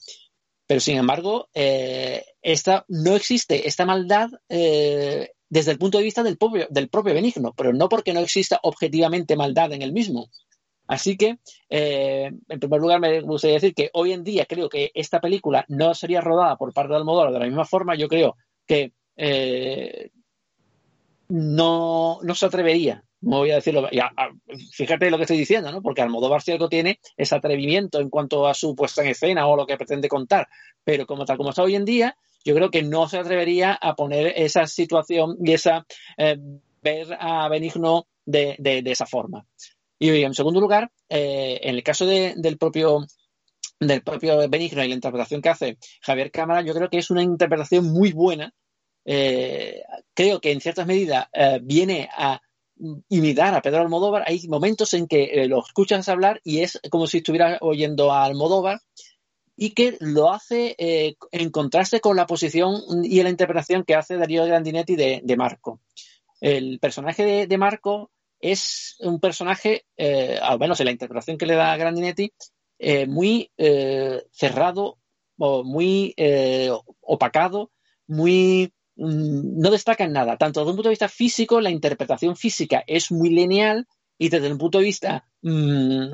[0.69, 6.39] Pero sin embargo, eh, esta, no existe esta maldad desde el punto de vista del
[6.39, 10.31] propio, del propio Benigno, pero no porque no exista objetivamente maldad en el mismo.
[10.93, 11.39] Así que,
[11.71, 15.65] eh, en primer lugar, me gustaría decir que hoy en día creo que esta película
[15.69, 17.95] no sería rodada por parte de Almodóvar de la misma forma.
[17.95, 20.11] Yo creo que eh,
[21.29, 23.89] no, no se atrevería no voy a decirlo,
[24.73, 25.81] fíjate lo que estoy diciendo, ¿no?
[25.81, 29.65] Porque Almodóvar cierto tiene ese atrevimiento en cuanto a su puesta en escena o lo
[29.65, 30.49] que pretende contar,
[30.83, 33.95] pero como tal como está hoy en día, yo creo que no se atrevería a
[33.95, 35.87] poner esa situación y esa
[36.19, 36.37] eh,
[36.83, 39.47] ver a Benigno de, esa forma.
[40.03, 43.07] Y en segundo lugar, eh, en el caso del propio
[43.79, 47.23] del propio Benigno y la interpretación que hace Javier Cámara, yo creo que es una
[47.23, 48.53] interpretación muy buena.
[49.05, 49.83] Eh,
[50.15, 51.27] creo que en ciertas medidas
[51.63, 52.41] viene a
[53.09, 54.25] imitar a Pedro Almodóvar.
[54.27, 58.81] Hay momentos en que lo escuchas hablar y es como si estuvieras oyendo a Almodóvar
[59.57, 64.17] y que lo hace eh, en contraste con la posición y la interpretación que hace
[64.17, 65.81] Darío Grandinetti de, Marco.
[66.41, 68.11] El personaje de, Marco
[68.43, 72.33] es un personaje, eh, al menos en la interpretación que le da Grandinetti,
[72.79, 73.51] eh, muy
[74.31, 74.99] cerrado,
[75.39, 76.15] o muy
[77.01, 77.71] opacado,
[78.07, 80.37] muy mm, no destacan nada.
[80.37, 83.87] Tanto desde un punto de vista físico, la interpretación física es muy lineal
[84.19, 86.13] y desde un punto de vista mm,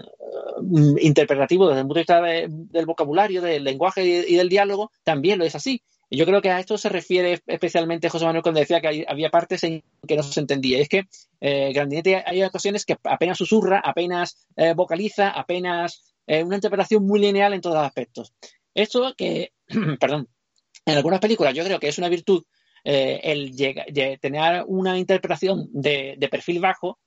[0.63, 5.39] mm, interpretativo, desde el punto de vista del vocabulario, del lenguaje y, del diálogo, también
[5.39, 5.83] lo es así.
[6.11, 9.63] Yo creo que a esto se refiere especialmente José Manuel cuando decía que había partes
[9.65, 10.79] en que no se entendía.
[10.79, 11.05] Es que
[11.41, 17.21] eh, Grandinetti hay ocasiones que apenas susurra, apenas eh, vocaliza, apenas eh, una interpretación muy
[17.21, 18.33] lineal en todos los aspectos.
[18.75, 19.53] Esto que,
[20.01, 20.29] perdón,
[20.87, 22.43] en algunas películas yo creo que es una virtud
[22.85, 23.55] eh, el
[24.21, 26.99] tener una interpretación de, perfil bajo,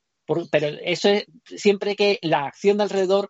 [0.51, 3.29] pero eso es siempre que la acción de alrededor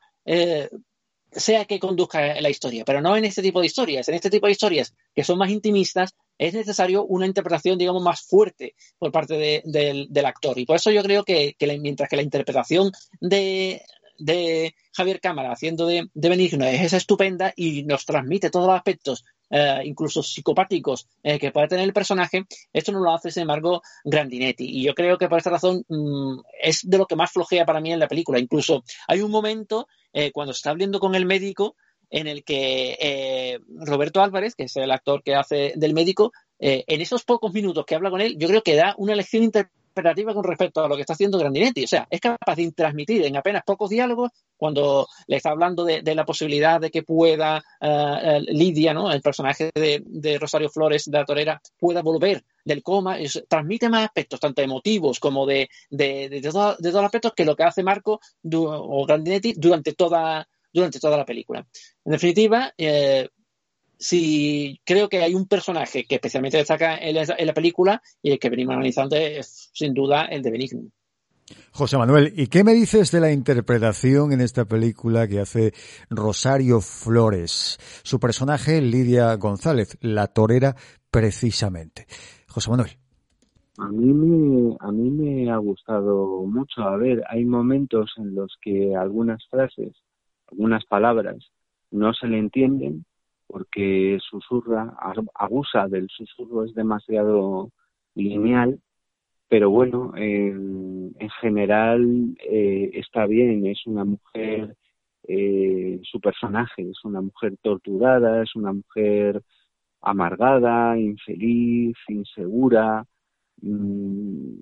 [1.31, 4.07] sea que conduzca la historia, pero no en este tipo de historias.
[4.09, 8.21] En este tipo de historias que son más intimistas, es necesario una interpretación, digamos, más
[8.21, 10.57] fuerte por parte del, actor.
[10.57, 13.81] Y por eso yo creo que, mientras que la interpretación de,
[14.93, 20.23] Javier Cámara haciendo de, Benigno es estupenda y nos transmite todos los aspectos eh, incluso
[20.23, 24.65] psicopáticos eh, que puede tener el personaje, esto no lo hace, sin embargo, Grandinetti.
[24.65, 27.81] Y yo creo que por esta razón mm, es de lo que más flojea para
[27.81, 28.39] mí en la película.
[28.39, 31.75] Incluso hay un momento eh, cuando está hablando con el médico
[32.09, 37.23] en el que Roberto Álvarez, que es el actor que hace del médico, en esos
[37.23, 39.43] pocos minutos que habla con él, yo creo que da una lección
[39.91, 41.83] expectativa con respecto a lo que está haciendo Grandinetti.
[41.83, 46.01] O sea, es capaz de transmitir en apenas pocos diálogos cuando le está hablando de,
[46.15, 49.11] la posibilidad de que pueda eh, Lidia, ¿no?
[49.11, 53.17] el personaje de, Rosario Flores de la Torera, pueda volver del coma.
[53.47, 57.83] transmite más aspectos, tanto emotivos como de, de, todos los aspectos, que lo que hace
[57.83, 58.19] Marco
[58.53, 61.65] o Grandinetti durante toda, durante toda la película.
[62.05, 63.29] En definitiva, eh,
[64.01, 68.49] si creo que hay un personaje que especialmente destaca en la, película y el que
[68.49, 70.81] venimos analizando es sin duda el de Benigno.
[71.71, 75.73] José Manuel, ¿y qué me dices de la interpretación en esta película que hace
[76.09, 77.77] Rosario Flores?
[78.03, 80.75] Su personaje, Lidia González, la torera
[81.11, 82.07] precisamente.
[82.47, 82.91] José Manuel.
[83.77, 86.81] A mí, me, a mí me ha gustado mucho.
[86.81, 89.93] A ver, hay momentos en los que algunas frases,
[90.49, 91.37] algunas palabras
[91.91, 93.05] no se le entienden
[93.51, 94.95] porque susurra,
[95.35, 97.69] abusa del susurro, es demasiado
[98.15, 98.79] lineal,
[99.49, 104.77] pero bueno, en general eh, está bien, es una mujer,
[105.27, 109.41] eh, su personaje es una mujer torturada, es una mujer
[109.99, 113.05] amargada, infeliz, insegura,
[113.61, 114.53] mm,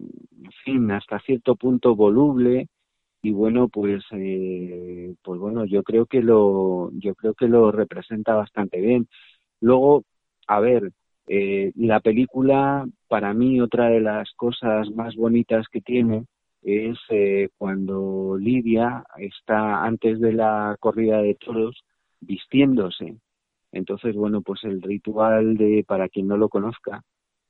[0.46, 2.68] en fin, hasta cierto punto voluble,
[3.22, 8.36] y bueno pues eh, pues bueno yo creo que lo yo creo que lo representa
[8.36, 9.08] bastante bien.
[9.62, 10.04] Luego
[10.48, 10.92] a ver
[11.28, 16.26] eh, la película para mí otra de las cosas más bonitas que tiene
[16.64, 21.84] es eh, cuando Lidia está antes de la corrida de toros
[22.22, 23.18] vistiéndose.
[23.72, 27.04] Entonces bueno pues el ritual de para quien no lo conozca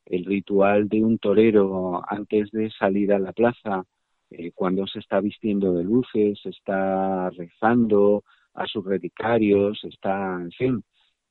[0.10, 3.84] el ritual de un torero antes de salir a la plaza
[4.32, 10.84] eh, cuando se está vistiendo de luces, está rezando a sus relicarios, está, en fin,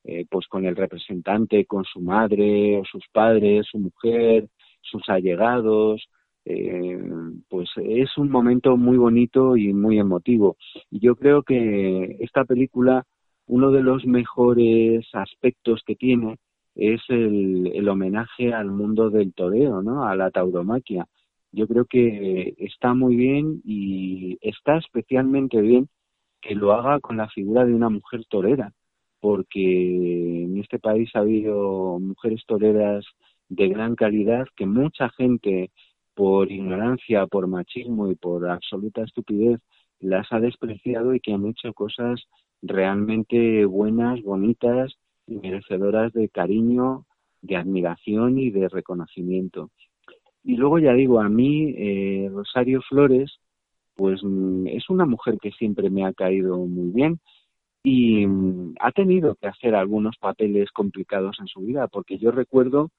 [0.05, 4.49] eh, pues con el representante, con su madre o sus padres, su mujer,
[4.81, 6.09] sus allegados,
[6.45, 6.99] eh,
[7.49, 10.57] pues es un momento muy bonito y muy emotivo.
[10.91, 13.05] Y yo creo que esta película,
[13.47, 16.37] uno de los mejores aspectos que tiene
[16.75, 20.05] es el, el homenaje al mundo del toreo, ¿no?
[20.05, 21.07] A la tauromaquia
[21.53, 25.89] yo creo que está muy bien y está especialmente bien
[26.41, 28.73] que lo haga con la figura de una mujer torera,
[29.21, 33.05] porque en este país ha habido mujeres toreras
[33.49, 35.71] de gran calidad que mucha gente
[36.15, 39.61] por ignorancia, por machismo y por absoluta estupidez
[40.01, 42.23] las ha despreciado y que han hecho cosas
[42.63, 44.95] realmente buenas, bonitas
[45.27, 47.07] y merecedoras de cariño,
[47.41, 49.71] de admiración y de reconocimiento.
[50.45, 53.39] Y luego ya digo, a mí eh, Rosario Flores,
[53.95, 57.21] pues mm, es una mujer que siempre me ha caído muy bien
[57.83, 62.91] y mm, ha tenido que hacer algunos papeles complicados en su vida, porque yo recuerdo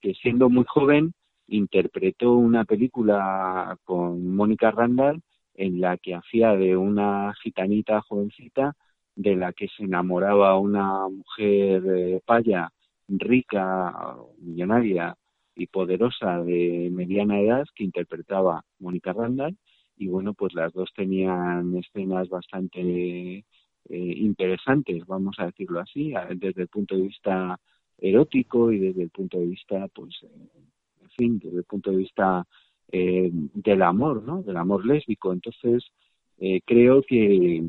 [0.00, 1.12] que siendo muy joven
[1.48, 5.22] interpretó una película con Mónica Randall
[5.54, 8.74] en la que hacía de una gitanita jovencita
[9.14, 12.70] de la que se enamoraba una mujer eh, paya
[13.08, 15.16] rica, millonaria,
[15.56, 19.56] y poderosa de mediana edad que interpretaba Mónica Randall
[19.96, 23.44] y bueno pues las dos tenían escenas bastante eh,
[23.88, 27.58] interesantes vamos a decirlo así desde el punto de vista
[27.98, 30.48] erótico y desde el punto de vista pues eh,
[31.02, 32.46] en fin desde el punto de vista
[32.92, 35.32] eh, del amor no del amor lésbico.
[35.32, 35.84] Entonces
[36.66, 37.66] creo que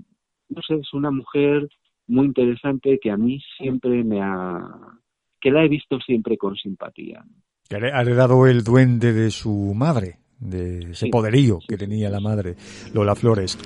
[0.49, 1.69] no sé es una mujer
[2.05, 4.99] muy interesante que a mí siempre me ha
[5.39, 7.23] que la he visto siempre con simpatía
[7.69, 12.55] Que ha heredado el duende de su madre, de ese poderío que tenía la madre,
[12.93, 13.57] Lola Flores.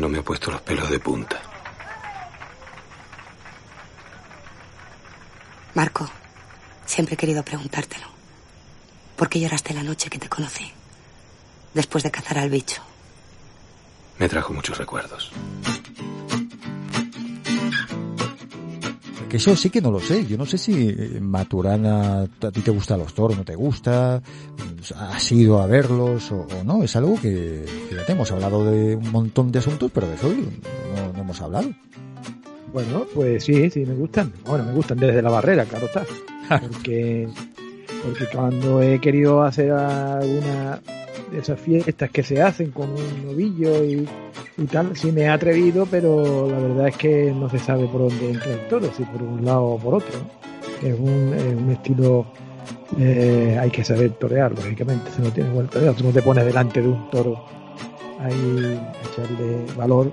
[0.00, 1.40] No me ha puesto los pelos de punta.
[5.74, 6.08] Marco,
[6.84, 8.06] siempre he querido preguntártelo.
[9.16, 10.72] ¿Por qué lloraste la noche que te conocí?
[11.74, 12.82] Después de cazar al bicho.
[14.18, 15.30] Me trajo muchos recuerdos.
[19.36, 20.24] Eso sí que no lo sé.
[20.24, 24.22] Yo no sé si eh, Maturana a ti te gustan los toros, no te gusta,
[24.96, 26.82] has ido a verlos o, no.
[26.82, 30.28] Es algo que, ya te hemos hablado de un montón de asuntos, pero de eso
[30.28, 31.68] no, no, hemos hablado.
[32.72, 34.32] Bueno, pues sí, sí, me gustan.
[34.46, 36.06] Bueno, me gustan desde la barrera, claro está.
[36.48, 37.28] Porque,
[38.04, 40.80] porque cuando he querido hacer alguna
[41.32, 44.08] de esas fiestas que se hacen con un novillo y,
[44.58, 48.02] y tal, sí me he atrevido, pero la verdad es que no se sabe por
[48.02, 50.18] dónde entra el toro, si por un lado o por otro.
[50.82, 52.26] Es un, es un estilo,
[52.98, 56.44] eh, hay que saber torear, lógicamente, se no tiene vuelta de Tú no te pones
[56.44, 57.44] delante de un toro
[58.20, 60.12] ahí echarle valor.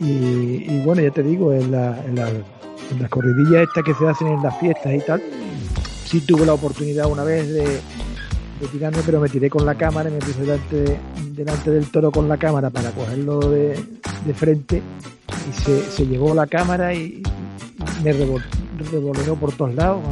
[0.00, 4.08] Y, y bueno, ya te digo, en, en, la, en las corridillas estas que se
[4.08, 5.22] hacen en las fiestas y tal,
[6.04, 7.80] sí tuve la oportunidad una vez de
[8.66, 10.98] tirarme, pero me tiré con la cámara y me puse delante,
[11.30, 13.78] delante del toro con la cámara para cogerlo de,
[14.24, 14.82] de frente
[15.48, 17.22] y se, se llevó la cámara y,
[18.02, 20.02] me revoleó por todos lados.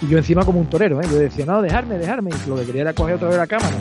[0.00, 1.06] Y yo encima como un torero, ¿eh?
[1.10, 3.76] yo decía, no, dejarme, dejarme, y lo que quería era coger otra vez la cámara.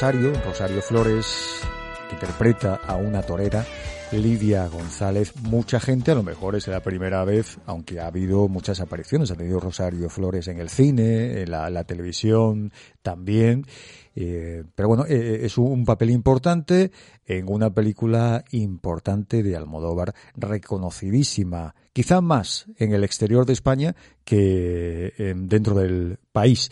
[0.00, 1.60] Rosario, Flores,
[2.08, 3.66] que interpreta a una torera,
[4.12, 5.34] Lidia González.
[5.42, 9.34] Mucha gente, a lo mejor es la primera vez, aunque ha habido muchas apariciones, ha
[9.34, 13.66] tenido Rosario Flores en el cine, en la, televisión también.
[14.14, 16.92] Eh, pero bueno, eh, eh, es un papel importante
[17.26, 25.34] en una película importante de Almodóvar, reconocidísima, quizá más en el exterior de España que
[25.34, 26.70] dentro del país.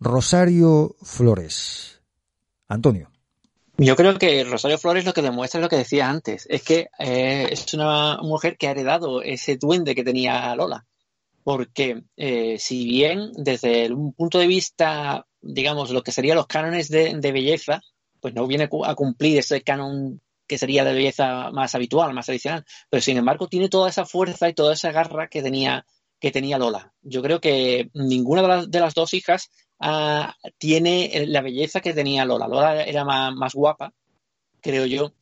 [0.00, 1.95] Rosario Flores,
[2.68, 3.10] Antonio.
[3.78, 6.88] Yo creo que Rosario Flores lo que demuestra es lo que decía antes, es que
[6.98, 10.86] eh, es una mujer que ha heredado ese duende que tenía Lola.
[11.44, 16.88] Porque eh, si bien desde un punto de vista, digamos, lo que serían los cánones
[16.88, 17.82] de, belleza,
[18.20, 22.64] pues no viene a cumplir ese canon que sería de belleza más habitual, más tradicional,
[22.88, 25.84] pero sin embargo tiene toda esa fuerza y toda esa garra que tenía,
[26.18, 26.94] que tenía Lola.
[27.02, 32.48] Yo creo que ninguna de las dos hijas Ah, tiene la belleza que tenía Lola.
[32.48, 33.92] Lola era más, guapa,
[34.60, 35.12] creo yo,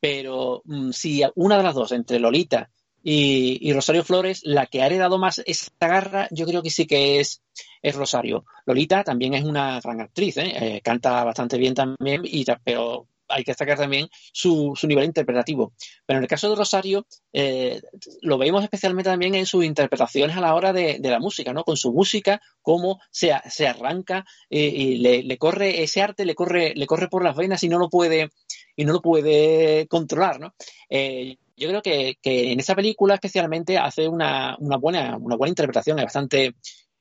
[0.00, 2.70] pero mm, si una de las dos, entre Lolita
[3.02, 7.20] y, Rosario Flores, la que ha heredado más esa garra, yo creo que sí que
[7.20, 7.42] es,
[7.82, 8.46] es Rosario.
[8.66, 10.76] Lolita también es una gran actriz, ¿eh?
[10.76, 15.72] Eh, canta bastante bien también, y, pero hay que destacar también su, nivel interpretativo.
[16.06, 17.80] Pero en el caso de Rosario, eh,
[18.22, 21.64] lo vemos especialmente también en sus interpretaciones a la hora de, la música, ¿no?
[21.64, 26.72] Con su música, cómo se, se arranca eh, y le, corre, ese arte le corre,
[26.74, 28.30] le corre por las venas y no lo puede,
[28.76, 30.54] y no lo puede controlar, ¿no?
[30.88, 36.04] Eh, yo creo que, en esa película especialmente hace una, buena, una buena interpretación, es
[36.04, 36.56] bastante,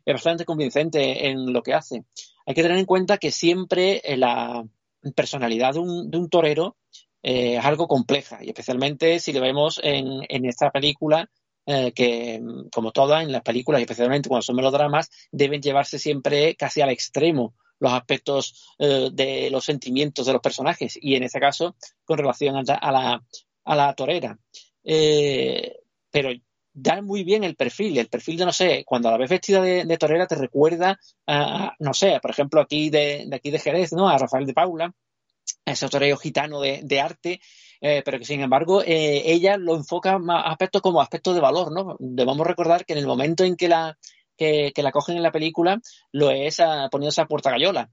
[0.06, 2.04] es bastante convincente en lo que hace.
[2.46, 4.64] Hay que tener en cuenta que siempre la,
[5.16, 6.78] personalidad de un, de un torero
[7.22, 8.40] eh, es algo compleja.
[8.44, 11.30] Y especialmente si lo vemos en, en esta película
[11.66, 12.42] eh, que
[12.74, 16.90] como todas en las películas y especialmente cuando son melodramas deben llevarse siempre casi al
[16.90, 20.98] extremo los aspectos eh, de los sentimientos de los personajes.
[21.02, 21.76] Y en este caso
[22.06, 23.24] con relación a, la,
[23.66, 24.38] a la torera.
[24.84, 26.30] Pero
[26.74, 27.98] da muy bien el perfil.
[27.98, 31.94] El perfil de, no sé, cuando la ves vestida de, torera te recuerda a, no
[31.94, 34.10] sé, por ejemplo, aquí de, aquí de Jerez, ¿no?
[34.10, 34.94] A Rafael de Paula,
[35.66, 37.40] ese torero gitano de, arte,
[37.82, 41.72] eh, pero que sin embargo eh, ella lo enfoca más aspectos como aspectos de valor,
[41.72, 41.96] ¿no?
[42.00, 43.98] Debemos recordar que en el momento en que la,
[44.36, 45.80] que, la cogen en la película
[46.12, 47.92] lo es a, poniéndose a puerta gallola,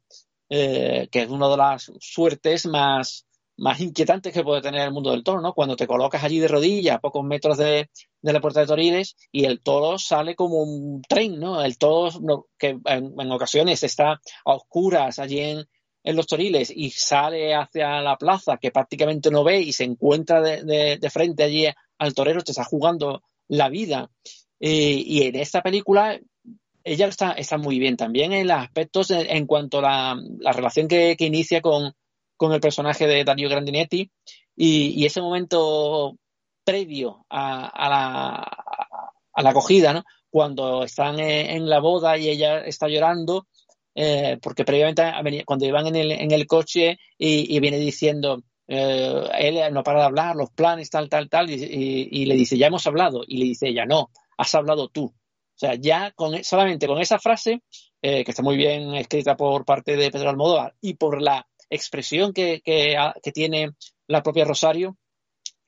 [0.49, 3.27] que es una de las suertes más,
[3.61, 5.53] más inquietantes que puede tener el mundo del toro, ¿no?
[5.53, 7.91] Cuando te colocas allí de rodillas a pocos metros de,
[8.23, 11.63] la puerta de Toriles y el toro sale como un tren, ¿no?
[11.63, 15.67] El toro que en, ocasiones está a oscuras allí en,
[16.05, 20.41] en los toriles y sale hacia la plaza que prácticamente no ve y se encuentra
[20.41, 21.67] de, frente allí
[21.99, 24.11] al torero, te está jugando la vida.
[24.59, 26.19] y en esta película
[26.85, 31.17] ella está, está muy bien también en los aspectos en, cuanto a la, relación que,
[31.19, 31.93] inicia con,
[32.49, 34.11] el personaje de Dario Grandinetti
[34.57, 36.17] y, ese momento
[36.65, 37.89] previo a,
[39.35, 40.05] la, acogida, ¿no?
[40.31, 43.47] cuando están en, la boda y ella está llorando
[43.95, 45.03] eh, porque previamente
[45.45, 50.07] cuando iban en el, en el coche y, viene diciendo, eh, él no para de
[50.07, 53.69] hablar, los planes, tal, tal, tal, y, le dice, ya hemos hablado, y le dice
[53.69, 55.07] ella, no, has hablado tú.
[55.07, 57.63] O sea, ya con, solamente con esa frase,
[58.01, 62.33] eh, que está muy bien escrita por parte de Pedro Almodóvar y por la expresión
[62.33, 62.63] que,
[63.33, 63.71] tiene
[64.07, 64.97] la propia Rosario,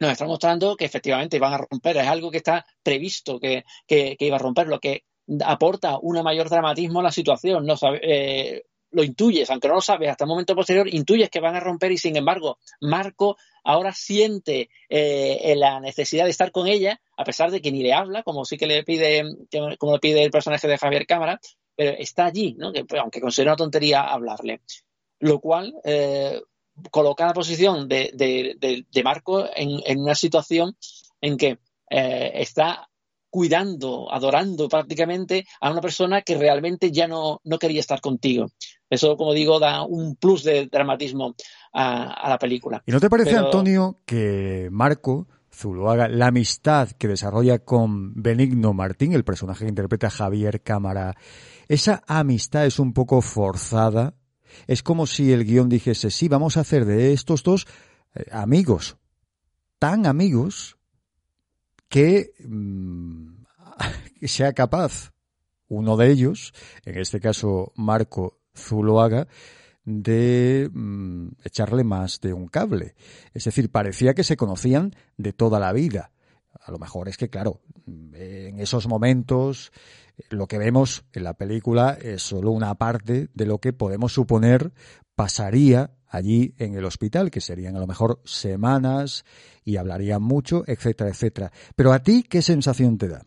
[0.01, 1.97] nos está mostrando que efectivamente van a romper.
[1.97, 4.67] Es algo que está previsto que, iba a romper.
[4.67, 5.05] Lo que
[5.45, 10.11] aporta un mayor dramatismo a la situación, no eh, lo intuyes, aunque no lo sabes
[10.11, 14.69] hasta el momento posterior, intuyes que van a romper y sin embargo Marco ahora siente
[14.89, 18.45] eh, la necesidad de estar con ella, a pesar de que ni le habla, como
[18.45, 19.25] sí que le pide,
[19.79, 21.41] como le pide el personaje de Javier Cámara,
[21.75, 22.73] pero está allí, ¿no?
[22.73, 24.61] que, aunque considera una tontería hablarle.
[25.23, 26.41] Lo cual eh,
[26.91, 30.77] coloca la posición de, de, Marco en, una situación
[31.21, 31.59] en que
[31.89, 32.89] está
[33.33, 38.49] cuidando, adorando prácticamente a una persona que realmente ya no, no quería estar contigo.
[38.91, 41.35] Eso, como digo, da un plus de dramatismo
[41.73, 42.83] a, la película.
[42.85, 49.15] ¿Y no te parece, Antonio, que Marco Zuluaga, la amistad que desarrolla con Benigno Martín,
[49.15, 51.15] el personaje que interpreta Javier Cámara,
[51.69, 54.15] esa amistad es un poco forzada?
[54.67, 57.67] Es como si el guion dijese, sí, vamos a hacer de estos dos
[58.15, 58.97] eh, amigos,
[59.79, 60.77] tan amigos
[61.95, 63.45] Mm,
[64.21, 65.13] que sea capaz
[65.69, 66.53] uno de ellos,
[66.85, 69.27] en este caso Marco Zuloaga,
[69.85, 72.95] de mm, echarle más de un cable.
[73.35, 76.13] Es decir, parecía que se conocían de toda la vida.
[76.61, 79.73] A lo mejor es que, claro, en esos momentos
[80.31, 84.73] lo que vemos en la película es solo una parte de lo que podemos suponer
[85.15, 89.25] pasaría allí en el hospital, que serían a lo mejor semanas
[89.65, 91.53] y hablarían mucho, etcétera, etcétera.
[91.75, 93.25] Pero a ti, ¿qué sensación te da?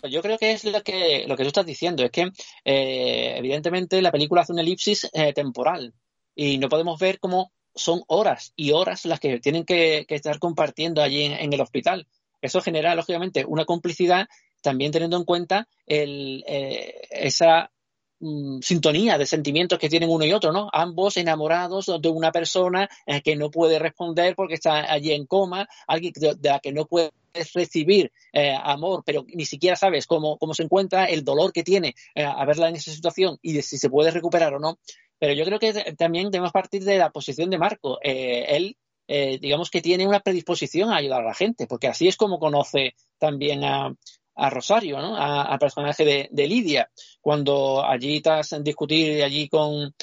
[0.00, 2.30] Pues yo creo que es lo que, lo que tú estás diciendo, es que
[2.64, 5.94] eh, evidentemente la película hace una elipsis eh, temporal
[6.34, 11.02] y no podemos ver cómo son horas y horas las que tienen que, estar compartiendo
[11.02, 12.06] allí en, el hospital.
[12.40, 14.28] Eso genera, lógicamente, una complicidad,
[14.66, 17.70] también teniendo en cuenta eh, esa
[18.18, 20.70] Mm, sintonía de sentimientos que tienen uno y otro, ¿no?
[20.72, 25.68] Ambos enamorados de una persona eh, que no puede responder porque está allí en coma,
[25.86, 27.10] alguien de, la que no puede
[27.54, 31.94] recibir eh, amor, pero ni siquiera sabes cómo, cómo se encuentra, el dolor que tiene
[32.14, 34.78] eh, a verla en esa situación y de si se puede recuperar o no.
[35.18, 37.98] Pero yo creo que también debemos partir de la posición de Marco.
[38.02, 38.76] él,
[39.08, 42.94] digamos que tiene una predisposición a ayudar a la gente, porque así es como conoce
[43.18, 43.94] también a,
[44.36, 45.16] a Rosario, ¿no?
[45.16, 49.94] al personaje de, Lidia, cuando allí tras discutir allí con,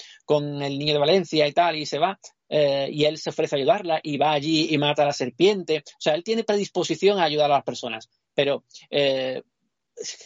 [0.62, 2.20] el niño de Valencia y tal, y se va,
[2.50, 5.84] eh, y él se ofrece a ayudarla y va allí y mata a la serpiente.
[5.86, 9.44] O sea, él tiene predisposición a ayudar a las personas, pero eh,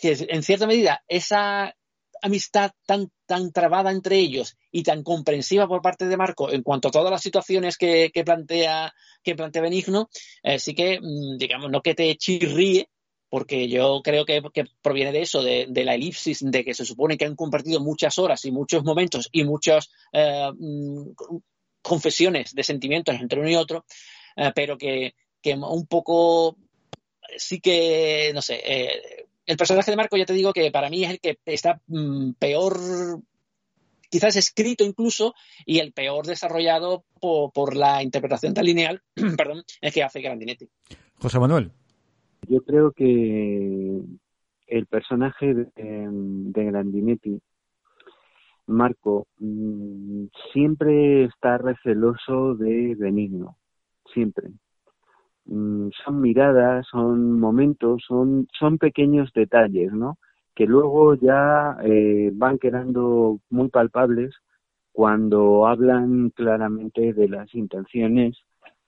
[0.01, 1.76] en cierta medida esa
[2.22, 6.88] amistad tan, tan trabada entre ellos y tan comprensiva por parte de Marco en cuanto
[6.88, 8.93] a todas las situaciones que, plantea
[9.24, 10.10] que plantea Benigno,
[10.43, 12.89] eh, sí que, mm, digamos, no que te chirríe,
[13.30, 14.41] porque yo creo que,
[14.82, 18.45] proviene de eso, de, la elipsis, de que se supone que han compartido muchas horas
[18.45, 21.11] y muchos momentos y muchas eh, mm,
[21.82, 23.86] confesiones de sentimientos entre uno y otro,
[24.36, 25.13] eh, pero que,
[25.45, 26.57] un poco
[27.38, 31.05] sí que, no sé, eh, el personaje de Marco ya te digo que para mí
[31.05, 32.78] es el que está mm, peor
[34.09, 35.34] quizás escrito incluso
[35.65, 39.01] y el peor desarrollado por, la interpretación tan lineal
[39.38, 40.69] perdón, es que hace Grandinetti.
[41.19, 41.71] José Manuel.
[42.47, 44.01] Yo creo que
[44.67, 47.41] el personaje de, Grandinetti,
[48.67, 53.57] Marco, mm, siempre está receloso de Benigno,
[54.13, 54.49] siempre.
[55.45, 60.17] Mm, son miradas, son momentos, son, son pequeños detalles, ¿no?
[60.55, 64.33] Que luego ya eh, van quedando muy palpables
[64.91, 68.37] cuando hablan claramente de las intenciones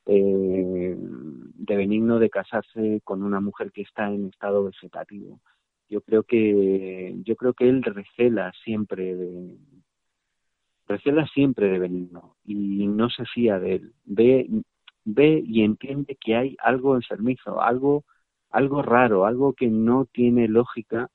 [0.06, 5.40] eh, de Benigno de casarse con una mujer que está en estado vegetativo.
[5.90, 9.58] Yo creo que yo creo que él recela siempre de
[10.88, 13.94] recela siempre de Benigno y no se fía de él.
[14.06, 14.48] Ve
[15.06, 18.06] ve y entiende que hay algo enfermizo, algo
[18.52, 21.10] algo raro, algo que no tiene lógica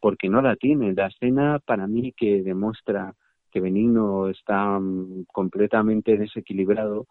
[0.00, 0.94] porque no la tiene.
[0.94, 3.14] La escena para mí que demuestra
[3.50, 7.06] que Benigno está mm, completamente desequilibrado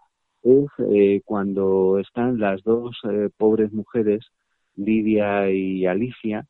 [0.47, 4.25] es eh, cuando están las dos eh, pobres mujeres,
[4.75, 6.45] Lidia y Alicia,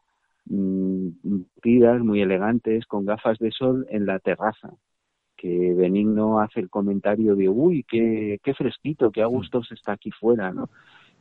[0.45, 4.71] mm, vestidas muy elegantes, con gafas de sol en la terraza,
[5.35, 9.93] que Benigno hace el comentario de, uy, qué, qué fresquito, qué a gusto se está
[9.93, 10.69] aquí fuera, ¿no?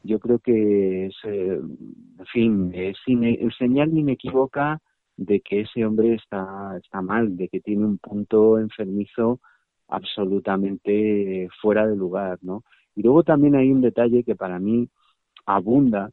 [0.03, 1.59] Yo creo que, es, eh,
[2.19, 2.73] en fin,
[3.05, 4.81] sin el señal ni me equivoca
[5.17, 9.41] de que ese hombre está, está mal, de que tiene un punto enfermizo
[9.89, 12.65] absolutamente fuera de lugar, ¿no?
[12.95, 14.89] Y luego también hay un detalle que para mí
[15.45, 16.11] abunda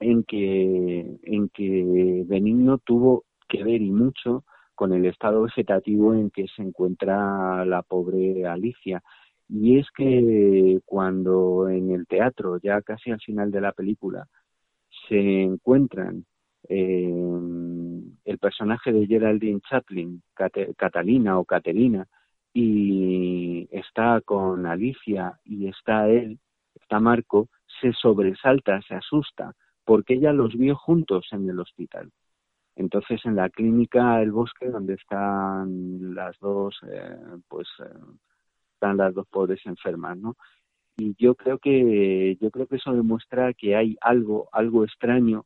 [0.00, 4.44] en que, en que Benigno tuvo que ver y mucho
[4.74, 9.02] con el estado vegetativo en que se encuentra la pobre Alicia.
[9.48, 14.26] Y es que cuando en el teatro, ya casi al final de la película,
[15.08, 16.24] se encuentran
[16.68, 17.12] eh,
[18.24, 20.22] el personaje de Geraldine Chaplin,
[20.76, 22.06] Catalina o Caterina,
[22.54, 26.38] y está con Alicia y está él,
[26.80, 27.48] está Marco,
[27.80, 29.52] se sobresalta, se asusta,
[29.84, 32.10] porque ella los vio juntos en el hospital.
[32.76, 37.16] Entonces, en la clínica El Bosque, donde están las dos, eh,
[37.48, 37.98] pues, eh,
[38.74, 40.36] están las dos pobres enfermas, ¿no?
[40.96, 45.44] Y yo creo que, yo creo que eso demuestra que hay algo, algo extraño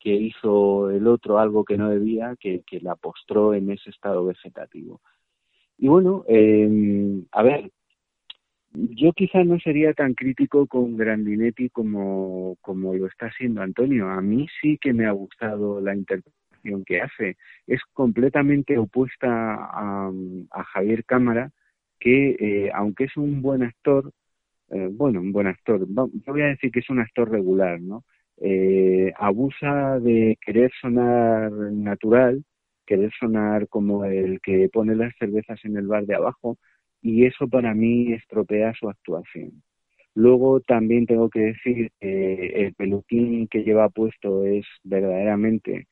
[0.00, 4.24] que hizo el otro, algo que no debía, que, que la postró en ese estado
[4.24, 5.00] vegetativo.
[5.78, 7.70] Y bueno, eh, a ver,
[8.74, 14.08] yo quizá no sería tan crítico con Grandinetti como, como lo está haciendo Antonio.
[14.08, 17.36] A mí sí que me ha gustado la interpretación que hace.
[17.66, 20.12] Es completamente opuesta a,
[20.74, 21.50] Javier Cámara,
[21.98, 24.12] que eh, aunque es un buen actor,
[24.70, 28.04] eh, bueno, un buen actor, yo voy a decir que es un actor regular, ¿no?
[28.40, 32.44] Eh, abusa de querer sonar natural
[32.88, 36.56] querer sonar como el que pone las cervezas en el bar de abajo
[37.02, 39.62] y eso para mí estropea su actuación.
[40.14, 45.86] Luego también tengo que decir que el peluquín que lleva puesto es verdaderamente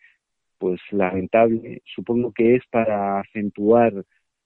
[0.58, 1.82] pues lamentable.
[1.84, 3.92] Supongo que es para acentuar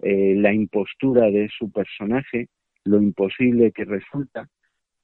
[0.00, 2.48] eh, la impostura de su personaje,
[2.84, 4.48] lo imposible que resulta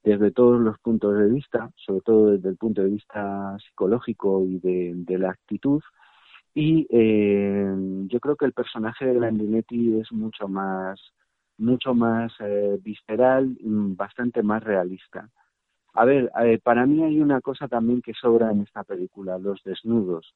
[0.03, 4.59] desde todos los puntos de vista, sobre todo desde el punto de vista psicológico y
[4.59, 5.81] de la actitud,
[6.59, 7.71] y eh,
[8.07, 10.99] yo creo que el personaje de Grandinetti es mucho más,
[11.59, 15.29] mucho más eh, visceral y bastante más realista.
[15.93, 19.61] A ver, eh, para mí hay una cosa también que sobra en esta película, los
[19.63, 20.33] desnudos.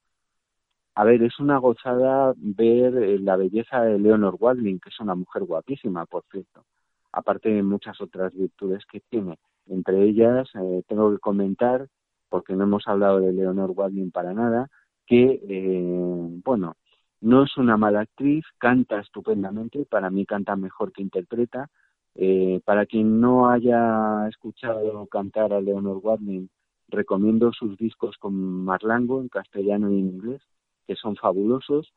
[0.94, 5.16] A ver, es una gozada ver eh, la belleza de Leonor Wadling, que es una
[5.16, 6.66] mujer guapísima, por cierto,
[7.14, 9.40] aparte de muchas otras virtudes que tiene.
[9.66, 11.88] Entre ellas, eh, tengo que comentar,
[12.30, 14.70] porque no hemos hablado de Leonor Wadling para nada,
[15.12, 16.78] que, eh, bueno,
[17.20, 21.70] no es una mala actriz, canta estupendamente, para mí canta mejor que interpreta.
[22.16, 26.50] Eh, para quien no haya escuchado cantar a Leonor Watling,
[26.88, 30.42] recomiendo sus discos con Marlango en castellano y en inglés,
[30.88, 31.94] que son fabulosos.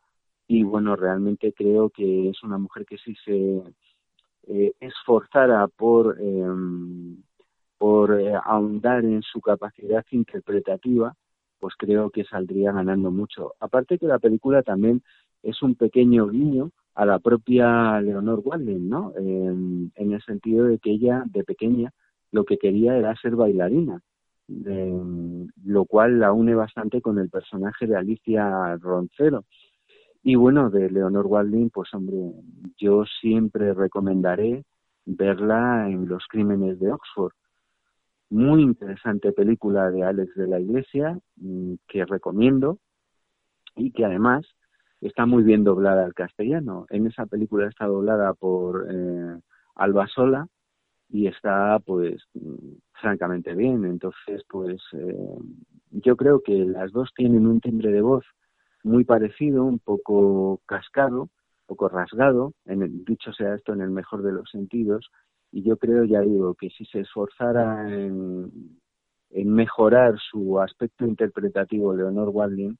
[0.48, 3.62] Y bueno, realmente creo que es una mujer que si se
[4.48, 7.22] eh, esforzara por, em,
[7.78, 8.10] por
[8.44, 11.14] ahondar en su capacidad interpretativa,
[11.58, 13.54] pues creo que saldría ganando mucho.
[13.60, 15.02] Aparte que la película también
[15.42, 19.12] es un pequeño guiño a la propia Leonor Walden, ¿no?
[19.16, 21.92] en el sentido de que ella, de pequeña,
[22.34, 24.00] lo que quería era ser bailarina,
[24.48, 29.44] lo cual la une bastante con el personaje de Alicia Roncero.
[30.22, 32.16] Y bueno, de Leonor Walding, pues hombre,
[32.76, 34.64] yo siempre recomendaré
[35.06, 37.32] verla en Los Crímenes de Oxford,
[38.34, 42.78] muy interesante película de Alex de la Iglesia mm, que recomiendo
[43.76, 44.44] y que además
[45.00, 46.86] está muy bien doblada al castellano.
[46.90, 49.38] En esa película está doblada por eh,
[49.76, 50.48] Alba Sola
[51.08, 53.84] y está pues mm, francamente bien.
[53.84, 55.38] Entonces pues eh,
[55.92, 58.24] yo creo que las dos tienen un timbre de voz
[58.82, 63.90] muy parecido, un poco cascado, un poco rasgado, en el, dicho sea esto en el
[63.90, 65.08] mejor de los sentidos,
[65.54, 68.50] y yo creo, ya digo, que si se esforzara en,
[69.30, 72.76] mejorar su aspecto interpretativo Leonor Walding,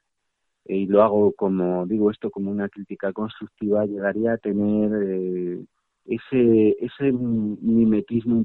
[0.65, 5.65] eh, y lo hago como, digo esto como una crítica constructiva, llegaría a tener eh,
[6.05, 8.43] ese, ese mimetismo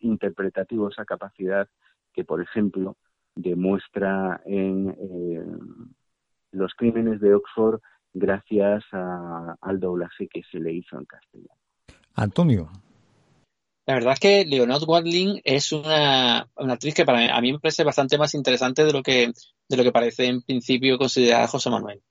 [0.00, 1.68] interpretativo, esa capacidad
[2.14, 2.96] que, por ejemplo,
[3.34, 5.44] demuestra en eh,
[6.52, 7.80] los crímenes de Oxford
[8.14, 11.60] gracias al doblaje que se le hizo en castellano.
[12.14, 12.70] Antonio.
[13.88, 17.58] La verdad es que Leonard Watling es una, actriz que para mí, a mí me
[17.58, 19.32] parece bastante más interesante de lo que,
[19.66, 22.02] de lo que parece en principio considerar José Manuel.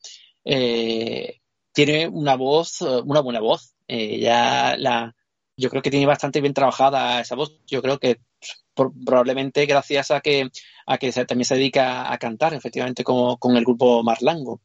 [0.43, 1.39] Eh,
[1.71, 3.75] tiene una voz, una buena voz.
[3.87, 5.15] Eh, ya la,
[5.55, 7.59] yo creo que tiene bastante bien trabajada esa voz.
[7.67, 8.21] Yo creo que
[8.73, 10.49] probablemente gracias a que,
[10.87, 14.61] a que también se dedica a cantar, efectivamente, como, con el grupo Marlango.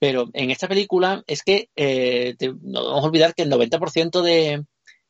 [0.00, 4.64] Pero en esta película es que eh, no vamos a olvidar que el 90% de,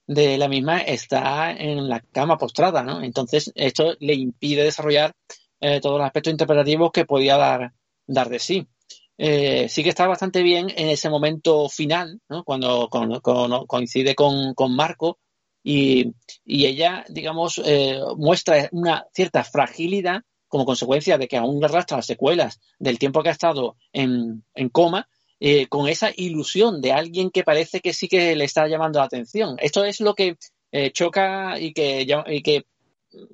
[0.09, 3.02] de la misma está en la cama postrada, ¿no?
[3.02, 5.14] Entonces, esto le impide desarrollar
[5.61, 7.72] eh, todos los aspectos interpretativos que podía dar,
[8.06, 8.66] dar de sí.
[9.18, 12.42] Eh, sí que está bastante bien en ese momento final, ¿no?
[12.42, 15.18] Cuando coincide con, con Marco
[15.62, 21.98] y, y, ella, digamos, eh, muestra una cierta fragilidad como consecuencia de que aún arrastra
[21.98, 25.06] las secuelas del tiempo que ha estado en, en coma
[25.41, 29.05] eh, con esa ilusión de alguien que parece que sí que le está llamando la
[29.05, 29.57] atención.
[29.61, 30.36] Esto es lo que
[30.72, 32.07] eh, choca y que,
[32.45, 32.64] que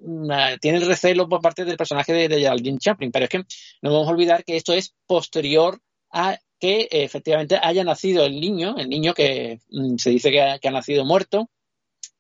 [0.02, 0.30] mm,
[0.60, 3.38] tiene el recelo por parte del personaje de, de Chaplin, pero es que
[3.80, 5.80] no vamos a olvidar que esto es posterior
[6.10, 10.70] a que efectivamente haya nacido el niño, el niño que mm, se dice que ha,
[10.70, 11.48] nacido muerto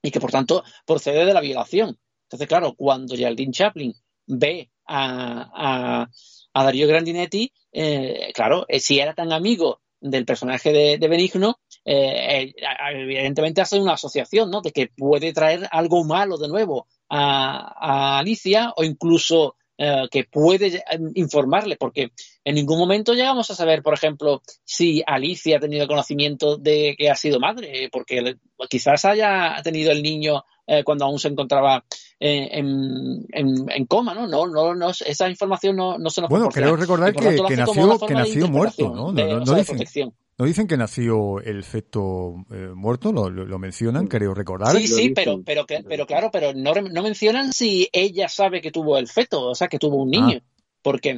[0.02, 1.98] y que por tanto procede de la violación.
[2.22, 3.94] Entonces, claro, cuando Geraldine Chaplin
[4.26, 6.08] ve a,
[6.54, 12.54] a Darío Grandinetti, eh, claro, eh, si era tan amigo del personaje de, Benigno, eh,
[12.92, 14.60] evidentemente hace una asociación, ¿no?
[14.60, 21.76] De que puede traer algo malo de nuevo a, Alicia o incluso que puede informarle,
[21.76, 22.12] porque
[22.44, 27.10] en ningún momento llegamos a saber, por ejemplo, si Alicia ha tenido conocimiento de que
[27.10, 28.36] ha sido madre, porque
[28.68, 31.84] quizás haya tenido el niño eh, cuando aún se encontraba
[32.18, 34.26] eh, en, en, coma, ¿no?
[34.26, 37.98] No, no, no esa información no, no se nos Bueno, creo recordar que, que, nació,
[37.98, 39.12] que nació muerto, ¿no?
[39.12, 44.34] No, no, dicen, no, dicen, que nació el feto eh, muerto, lo, lo, mencionan, creo
[44.34, 44.76] recordar.
[44.76, 48.98] Sí, sí, pero, pero, pero claro, pero no, no mencionan si ella sabe que tuvo
[48.98, 50.38] el feto, o sea, que tuvo un niño.
[50.40, 50.50] Ah.
[50.82, 51.16] Porque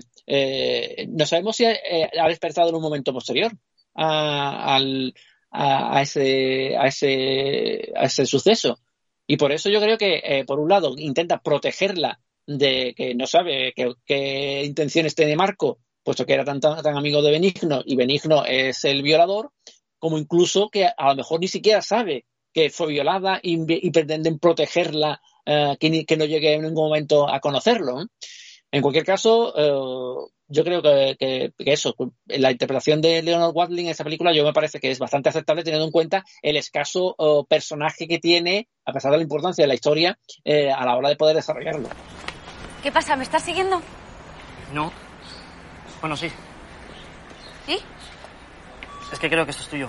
[1.08, 3.50] no sabemos si ha, despertado en un momento posterior
[3.94, 5.12] a, al,
[5.50, 8.78] a, ese, a, ese, a ese suceso.
[9.26, 13.26] Y por eso yo creo que, eh, por un lado, intenta protegerla de que no
[13.26, 18.44] sabe qué, intenciones tiene Marco, puesto que era tan, tan, amigo de Benigno y Benigno
[18.44, 19.50] es el violador,
[19.98, 25.20] como incluso que a lo mejor ni siquiera sabe que fue violada y, pretenden protegerla,
[25.44, 28.06] eh, que, no llegue en ningún momento a conocerlo.
[28.70, 31.96] En cualquier caso, eh, yo creo que, eso,
[32.26, 35.64] la interpretación de Leonard Watling en esa película, yo me parece que es bastante aceptable
[35.64, 37.16] teniendo en cuenta el escaso
[37.48, 41.08] personaje que tiene, a pesar de la importancia de la historia, eh, a la hora
[41.08, 41.88] de poder desarrollarlo.
[42.84, 43.16] ¿Qué pasa?
[43.16, 43.82] ¿Me estás siguiendo?
[44.72, 45.05] No.
[46.00, 46.30] Bueno, sí.
[47.66, 47.82] ¿Sí?
[49.12, 49.88] Es que creo que esto es tuyo.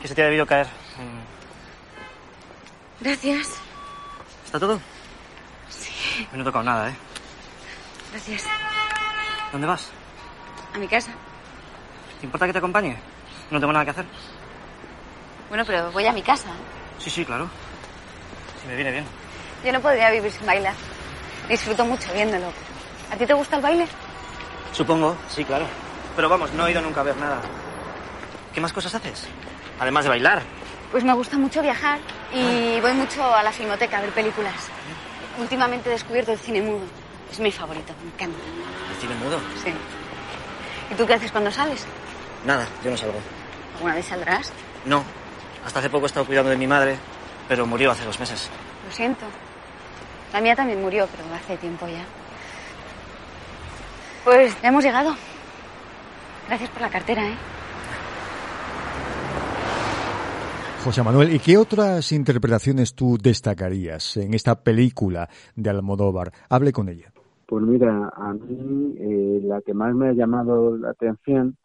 [0.00, 0.66] Que se te ha debido caer.
[3.00, 3.48] Gracias.
[4.44, 4.80] ¿Está todo?
[5.68, 6.26] Sí.
[6.32, 6.94] no he tocado nada, ¿eh?
[8.10, 8.46] Gracias.
[9.52, 9.90] ¿Dónde vas?
[10.74, 11.12] A mi casa.
[12.20, 12.96] ¿Te importa que te acompañe?
[13.50, 14.04] No tengo nada que hacer.
[15.48, 16.48] Bueno, pero voy a mi casa.
[16.98, 17.48] Sí, sí, claro.
[18.60, 19.04] Si me viene bien.
[19.64, 20.74] Yo no podría vivir sin bailar.
[21.48, 22.52] Disfruto mucho viéndolo.
[23.10, 23.86] ¿A ti te gusta el baile?
[24.72, 25.66] Supongo, sí, claro.
[26.16, 27.40] Pero vamos, no he ido nunca a ver nada.
[28.54, 29.28] ¿Qué más cosas haces?
[29.78, 30.42] Además de bailar.
[30.90, 31.98] Pues me gusta mucho viajar
[32.32, 34.68] y voy mucho a la filmoteca a ver películas.
[35.38, 36.84] Últimamente he descubierto el cine mudo.
[37.30, 38.38] Es mi favorito, me encanta.
[38.90, 39.38] ¿El cine mudo?
[39.62, 39.72] Sí.
[40.90, 41.86] ¿Y tú qué haces cuando sales?
[42.44, 43.20] Nada, yo no salgo.
[43.76, 44.52] ¿Alguna vez saldrás?
[44.84, 45.04] No.
[45.64, 46.96] Hasta hace poco he estado cuidando de mi madre,
[47.48, 48.50] pero murió hace dos meses.
[48.86, 49.26] Lo siento.
[50.32, 52.04] La mía también murió, pero hace tiempo ya.
[54.24, 55.14] Pues ya hemos llegado.
[56.46, 57.34] Gracias por la cartera, ¿eh?
[60.84, 66.32] José Manuel, ¿y qué otras interpretaciones tú destacarías en esta película de Almodóvar?
[66.48, 67.12] Hable con ella.
[67.46, 71.56] Pues mira, a mí eh, la que más me ha llamado la atención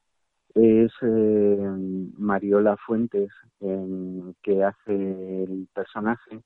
[0.53, 1.69] es eh,
[2.17, 3.29] Mariola Fuentes,
[4.43, 6.41] que hace el personaje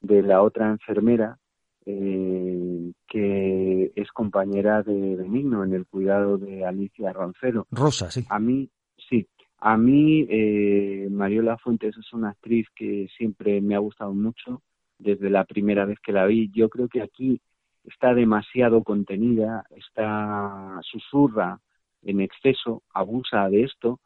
[0.00, 1.38] de la otra enfermera
[1.86, 7.66] eh, que es compañera de Benigno en el cuidado de Alicia Roncero.
[7.70, 8.24] Rosa, sí.
[8.28, 8.68] A mí,
[9.08, 9.26] sí,
[9.58, 14.62] a mí, eh, Mariola Fuentes es una actriz que siempre me ha gustado mucho
[14.98, 16.50] desde la primera vez que la vi.
[16.52, 17.40] Yo creo que aquí
[17.84, 21.60] está demasiado contenida, está susurra
[22.02, 24.00] en exceso, abusa de esto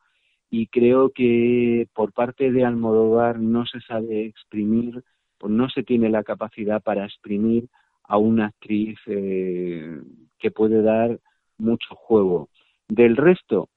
[0.50, 5.02] y creo que por parte de Almodóvar no se sabe exprimir,
[5.38, 7.68] pues no se tiene la capacidad para exprimir
[8.04, 10.00] a una actriz eh,
[10.38, 11.18] que puede dar
[11.58, 12.48] mucho juego.
[12.88, 13.68] Del resto,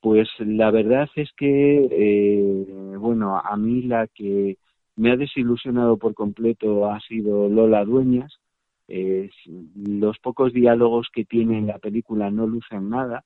[0.00, 4.58] pues la verdad es que, eh, bueno, a mí la que
[4.96, 8.40] me ha desilusionado por completo ha sido Lola Dueñas.
[8.88, 13.24] los pocos diálogos que tiene en la película no lucen nada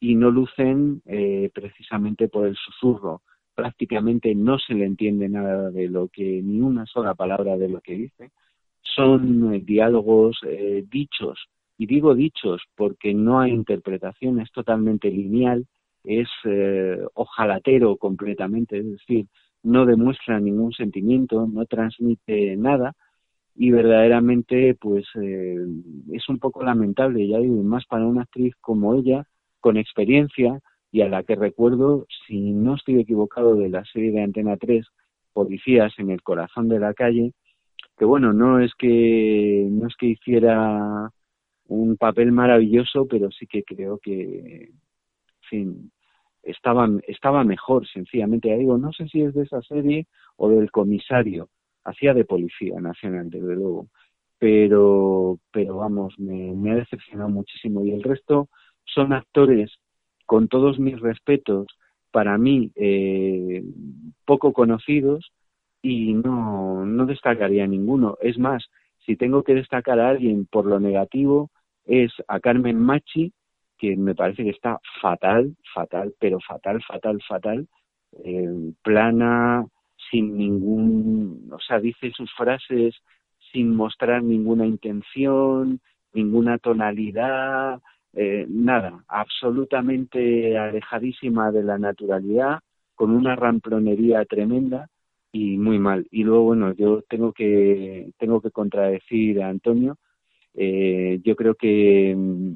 [0.00, 3.22] y no lucen eh, precisamente por el susurro.
[3.58, 7.80] Prácticamente no se le entiende nada de lo que, ni una sola palabra de lo
[7.80, 8.30] que dice.
[8.82, 11.40] Son eh, diálogos eh, dichos,
[11.76, 15.66] y digo dichos porque no hay interpretación, es totalmente lineal,
[16.04, 16.28] es
[17.14, 19.26] ojalatero completamente, es decir,
[19.64, 22.92] no demuestra ningún sentimiento, no transmite nada,
[23.56, 25.04] y verdaderamente pues
[26.12, 29.26] es un poco lamentable, ya digo, más para una actriz como ella,
[29.58, 34.22] con experiencia y a la que recuerdo, si no estoy equivocado, de la serie de
[34.22, 34.86] Antena 3,
[35.32, 37.32] Policías en el corazón de la calle,
[37.96, 41.10] que bueno, no es que no es que hiciera
[41.66, 44.70] un papel maravilloso, pero sí que creo que,
[45.48, 45.92] fin,
[46.42, 48.56] estaba, estaba mejor, sencillamente.
[48.56, 51.50] digo, no sé si es de esa serie o del comisario,
[51.84, 53.88] hacía de policía nacional, desde luego,
[54.38, 57.84] pero, pero vamos, me ha decepcionado muchísimo.
[57.84, 58.48] Y el resto,
[58.84, 59.70] son actores,
[60.28, 61.66] con todos mis respetos,
[62.10, 63.64] para mí eh,
[64.26, 65.32] poco conocidos
[65.80, 68.18] y no, no destacaría ninguno.
[68.20, 68.62] Es más,
[69.06, 71.50] si tengo que destacar a alguien por lo negativo,
[71.86, 73.32] es a Carmen Machi,
[73.78, 77.66] que me parece que está fatal, fatal, pero fatal, fatal, fatal,
[78.22, 79.64] eh, plana,
[80.10, 82.94] sin ningún, o sea, dice sus frases
[83.50, 85.80] sin mostrar ninguna intención,
[86.12, 87.80] ninguna tonalidad,
[88.14, 92.60] eh, nada, absolutamente alejadísima de la naturalidad,
[92.94, 94.88] con una ramplonería tremenda
[95.32, 96.06] y muy mal.
[96.10, 99.96] Y luego, bueno, yo tengo que, tengo que contradecir a Antonio.
[100.54, 102.52] Eh, yo creo que mm,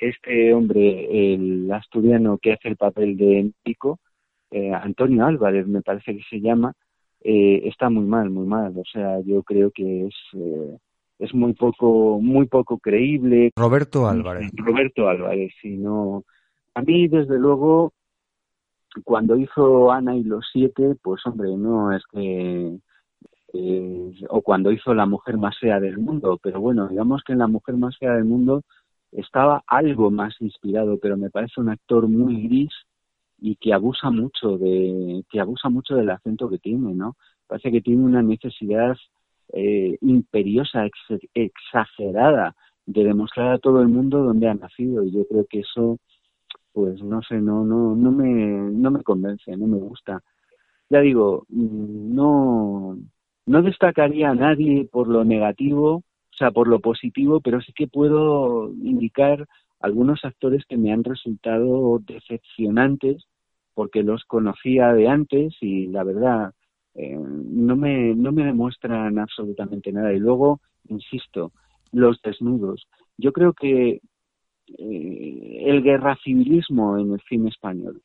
[0.00, 4.00] este hombre, el asturiano que hace el papel de Pico,
[4.50, 6.74] eh, Antonio Álvarez me parece que se llama,
[7.22, 8.72] está muy mal, muy mal.
[8.76, 10.14] O sea, yo creo que es
[11.20, 13.52] es muy poco muy poco creíble.
[13.54, 14.50] Roberto Álvarez.
[14.54, 16.24] Roberto Álvarez, si no
[16.74, 17.92] a mí desde luego
[19.04, 22.78] cuando hizo Ana y los siete, pues hombre, no es que
[23.52, 27.40] eh, o cuando hizo La mujer más fea del mundo, pero bueno, digamos que en
[27.40, 28.62] La mujer más fea del mundo
[29.12, 32.72] estaba algo más inspirado, pero me parece un actor muy gris
[33.38, 37.16] y que abusa mucho de que abusa mucho del acento que tiene, ¿no?
[37.46, 38.96] Parece que tiene una necesidad
[39.52, 40.86] eh, imperiosa,
[41.34, 42.54] exagerada,
[42.86, 45.04] de demostrar a todo el mundo dónde ha nacido.
[45.04, 45.98] Y yo creo que eso,
[46.72, 48.34] pues no sé, no, no, no me,
[48.72, 50.22] no me convence, no me gusta.
[50.90, 52.98] Ya digo, mm, no,
[53.46, 57.86] no destacaría a nadie por lo negativo, o sea, por lo positivo, pero sí que
[57.86, 59.46] puedo indicar
[59.80, 63.24] algunos actores que me han resultado decepcionantes
[63.74, 66.52] porque los conocía de antes y la verdad
[67.00, 70.12] eh, no, me, no me demuestran absolutamente nada.
[70.12, 71.52] Y luego, insisto,
[71.92, 72.86] los desnudos.
[73.16, 74.00] Yo creo que
[74.78, 78.02] eh, el guerra civilismo en el cine español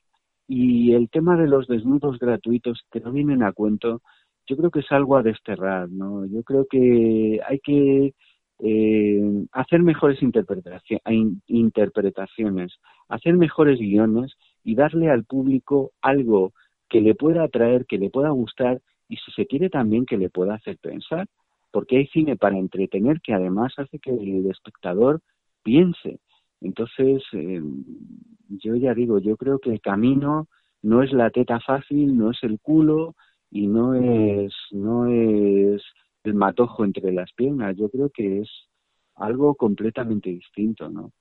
[0.47, 4.01] y el tema de los desnudos gratuitos que no vienen a cuento,
[4.47, 6.25] yo creo que es algo a desterrar, ¿no?
[6.27, 8.13] Yo creo que hay que
[8.59, 10.19] eh, hacer mejores
[11.47, 12.73] interpretaciones,
[13.09, 16.53] hacer mejores guiones y darle al público algo
[16.95, 20.29] que le pueda atraer, que le pueda gustar y si se quiere también que le
[20.29, 21.27] pueda hacer pensar,
[21.69, 25.19] porque hay cine para entretener que además hace que el espectador
[25.61, 26.21] piense.
[26.61, 27.61] Entonces, eh,
[28.47, 30.47] yo ya digo, yo creo que el camino
[30.83, 33.13] no es la teta fácil, no es el culo
[33.51, 35.83] y no es, no es
[36.23, 37.75] el matojo entre las piernas.
[37.75, 38.49] Yo creo que es
[39.15, 41.11] algo completamente distinto, ¿no?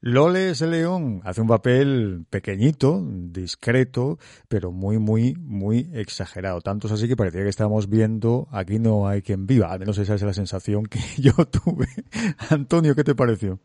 [0.00, 6.60] Loles León hace un papel pequeñito, discreto, pero muy, muy, muy exagerado.
[6.60, 9.72] Tanto es así que parecía que estábamos viendo Aquí no hay quien viva.
[9.72, 11.88] Al menos esa es la sensación que yo tuve.
[12.50, 13.58] Antonio, ¿qué te pareció?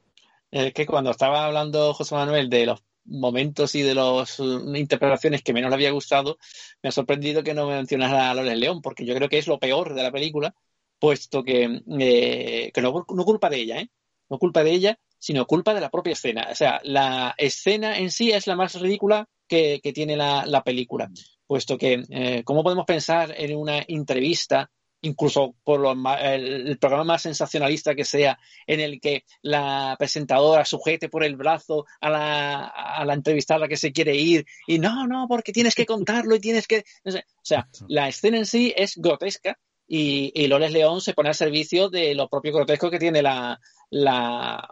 [0.49, 5.43] Es que cuando estaba hablando José Manuel de los momentos y de las uh, interpretaciones
[5.43, 6.39] que menos le había gustado,
[6.81, 9.47] me ha sorprendido que no me mencionara a Loles León, porque yo creo que es
[9.47, 10.55] lo peor de la película,
[10.99, 13.89] puesto que, eh, que no, no culpa de ella, ¿eh?
[14.29, 16.49] No culpa de ella, sino culpa de la propia escena.
[16.51, 21.09] O sea, la escena en sí es la más ridícula que, tiene la, película,
[21.47, 24.69] puesto que, eh, ¿cómo podemos pensar en una entrevista
[25.01, 31.07] incluso por lo el, programa más sensacionalista que sea, en el que la presentadora sujete
[31.07, 35.27] por el brazo a la, a la entrevistada que se quiere ir y no, no,
[35.29, 36.83] porque tienes que contarlo y tienes que...
[37.05, 37.11] o
[37.41, 39.57] sea, la escena en sí es grotesca
[39.87, 43.59] y, y Loles León se pone al servicio de lo propio grotesco que tiene la,
[43.89, 44.67] la,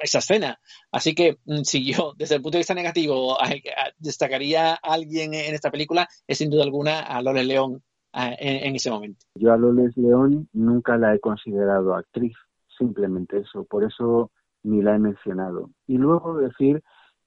[0.00, 0.58] esa escena.
[0.90, 3.36] Así que mm, si yo, desde el punto de vista negativo,
[3.98, 7.82] destacaría a alguien en esta película, es sin duda alguna a Loles León
[8.12, 9.26] en, ese momento.
[9.36, 12.34] Yo a Loles León nunca la he considerado actriz,
[12.76, 14.30] simplemente eso, por eso
[14.62, 15.70] ni la he mencionado.
[15.86, 16.82] Y luego decir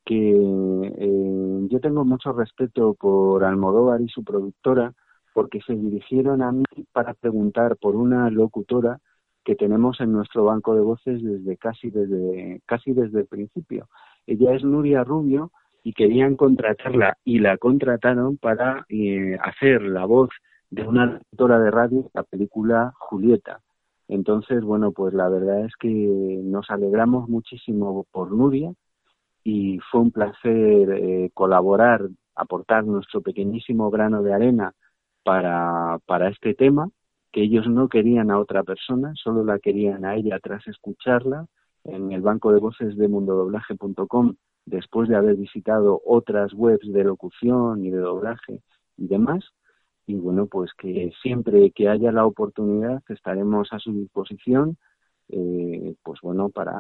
[0.05, 4.93] que eh, yo tengo mucho respeto por Almodóvar y su productora,
[5.33, 8.99] porque se dirigieron a mí para preguntar por una locutora
[9.43, 13.87] que tenemos en nuestro banco de voces desde casi desde casi desde el principio.
[14.25, 15.51] Ella es Nuria Rubio
[15.83, 20.29] y querían contratarla y la contrataron para eh, hacer la voz
[20.69, 23.59] de una locutora de radio la película Julieta.
[24.07, 25.89] Entonces, bueno, pues la verdad es que
[26.43, 28.73] nos alegramos muchísimo por Nuria
[29.43, 34.73] y fue un placer eh, colaborar, aportar nuestro pequeñísimo grano de arena
[35.23, 36.89] para, para este tema,
[37.33, 41.47] que ellos no querían a otra persona, solo la querían a ella tras escucharla
[41.83, 47.83] en el banco de voces de mundodoblaje.com, después de haber visitado otras webs de locución
[47.83, 48.61] y de doblaje
[48.97, 49.43] y demás.
[50.05, 54.77] Y bueno, pues que siempre que haya la oportunidad estaremos a su disposición,
[55.29, 56.79] eh, pues bueno, para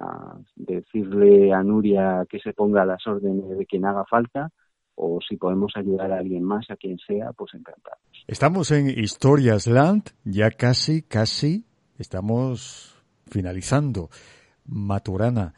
[0.55, 4.51] decirle a Nuria que se ponga a las órdenes de quien haga falta
[4.95, 7.97] o si podemos ayudar a alguien más, a quien sea, pues encantado.
[8.27, 11.65] Estamos en Historias Land, ya casi, casi
[11.97, 12.95] estamos
[13.27, 14.09] finalizando.
[14.65, 15.53] Maturana,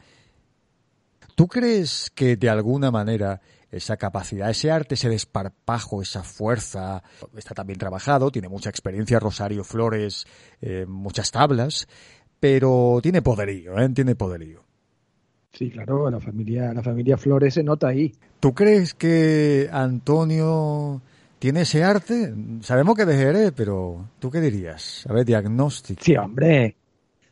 [1.34, 7.02] ¿tú crees que de alguna manera esa capacidad, ese arte, ese desparpajo, esa fuerza,
[7.36, 10.26] está también trabajado, tiene mucha experiencia, Rosario Flores,
[10.60, 11.86] eh, muchas tablas,
[12.40, 13.88] pero tiene poderío, ¿eh?
[13.90, 14.65] tiene poderío.
[15.56, 18.12] Sí, claro, la familia, la familia Flores se nota ahí.
[18.40, 21.00] ¿Tú crees que Antonio
[21.38, 22.34] tiene ese arte?
[22.60, 25.06] Sabemos que de Jerez, pero ¿tú qué dirías?
[25.08, 26.02] A ver, diagnóstico.
[26.04, 26.76] Sí, hombre.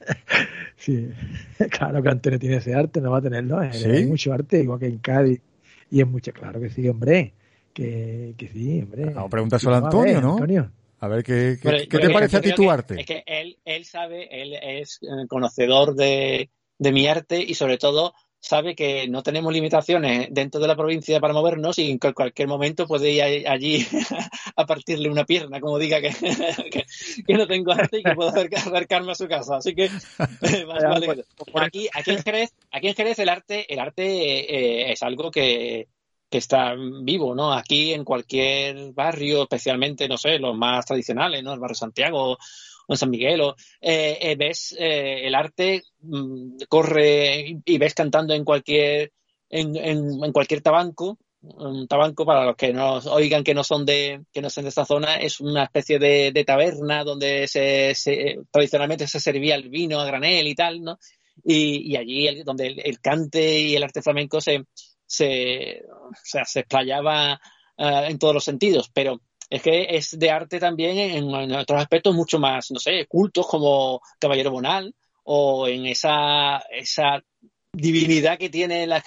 [0.77, 1.11] sí,
[1.71, 3.61] claro que Antonio tiene ese arte, no va a tenerlo.
[3.73, 3.91] ¿Sí?
[3.91, 5.43] Hay mucho arte, igual que en Cádiz.
[5.91, 7.35] Y es mucho, claro que sí, hombre.
[7.75, 9.11] Que, que sí, hombre.
[9.11, 10.33] No, pregunta solo a Antonio, ¿no?
[10.33, 10.71] Antonio.
[11.01, 12.99] A ver, ¿qué, qué, te parece a ti tu arte?
[13.01, 16.49] Es que él, él sabe, él es eh, conocedor de,
[16.85, 21.19] de mi arte y sobre todo sabe que no tenemos limitaciones dentro de la provincia
[21.19, 23.87] para movernos y en cualquier momento puede ir allí
[24.57, 26.85] a partirle una pierna, como diga que,
[27.27, 29.57] que, no tengo arte y que puedo acercarme a su casa.
[29.57, 29.89] Así que
[30.67, 31.25] vale,
[31.55, 35.89] aquí, aquí, en Jerez, aquí en Jerez el arte, el arte eh, es algo que,
[36.29, 37.55] que está vivo, ¿no?
[37.55, 41.55] Aquí en cualquier barrio, especialmente, no sé, los más tradicionales, ¿no?
[41.55, 42.37] El barrio Santiago
[42.87, 47.95] o en San Miguel, o, eh, eh, ves eh, el arte, mm, corre y ves
[47.95, 49.13] cantando en cualquier,
[49.49, 51.19] en, en, cualquier tabanco.
[51.43, 54.71] Un tabanco, para los que no oigan que no son de, que no son de
[54.71, 60.01] esta zona, es una especie de, taberna donde se, se, tradicionalmente se servía el vino
[60.01, 60.99] a granel y tal, ¿no?
[61.45, 64.65] Y, allí donde el, cante y el arte flamenco se,
[65.05, 65.83] se,
[66.23, 67.39] se explayaba
[67.77, 69.21] uh, en todos los sentidos, pero
[69.55, 74.01] es que es de arte también en, otros aspectos mucho más, no sé, cultos como
[74.19, 74.93] Caballero Bonal
[75.23, 77.23] o en esa, esa
[77.73, 79.01] divinidad que tiene la,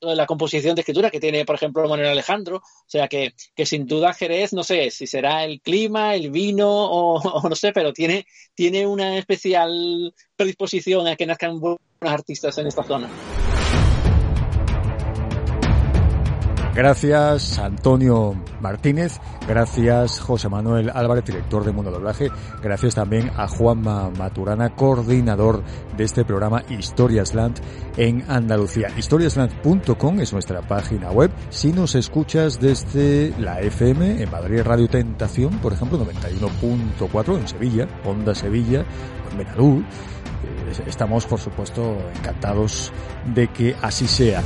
[0.00, 2.56] la, composición de escritura que tiene, por ejemplo, Manuel Alejandro.
[2.56, 6.70] O sea que, que, sin duda Jerez, no sé si será el clima, el vino
[6.70, 12.56] o, o, no sé, pero tiene, tiene una especial predisposición a que nazcan buenos artistas
[12.56, 13.10] en esta zona.
[16.74, 22.30] Gracias Antonio Martínez, gracias José Manuel Álvarez, director de Mundo Doblaje,
[22.62, 25.62] gracias también a Juanma Maturana, coordinador
[25.98, 27.60] de este programa Historias Land
[27.98, 28.88] en Andalucía.
[28.96, 31.30] Historiasland.com es nuestra página web.
[31.50, 37.88] Si nos escuchas desde la FM en Madrid Radio Tentación, por ejemplo, 91.4 en Sevilla,
[38.06, 38.86] Onda Sevilla,
[39.30, 42.90] en Benalú, eh, estamos por supuesto encantados
[43.34, 44.42] de que así sea.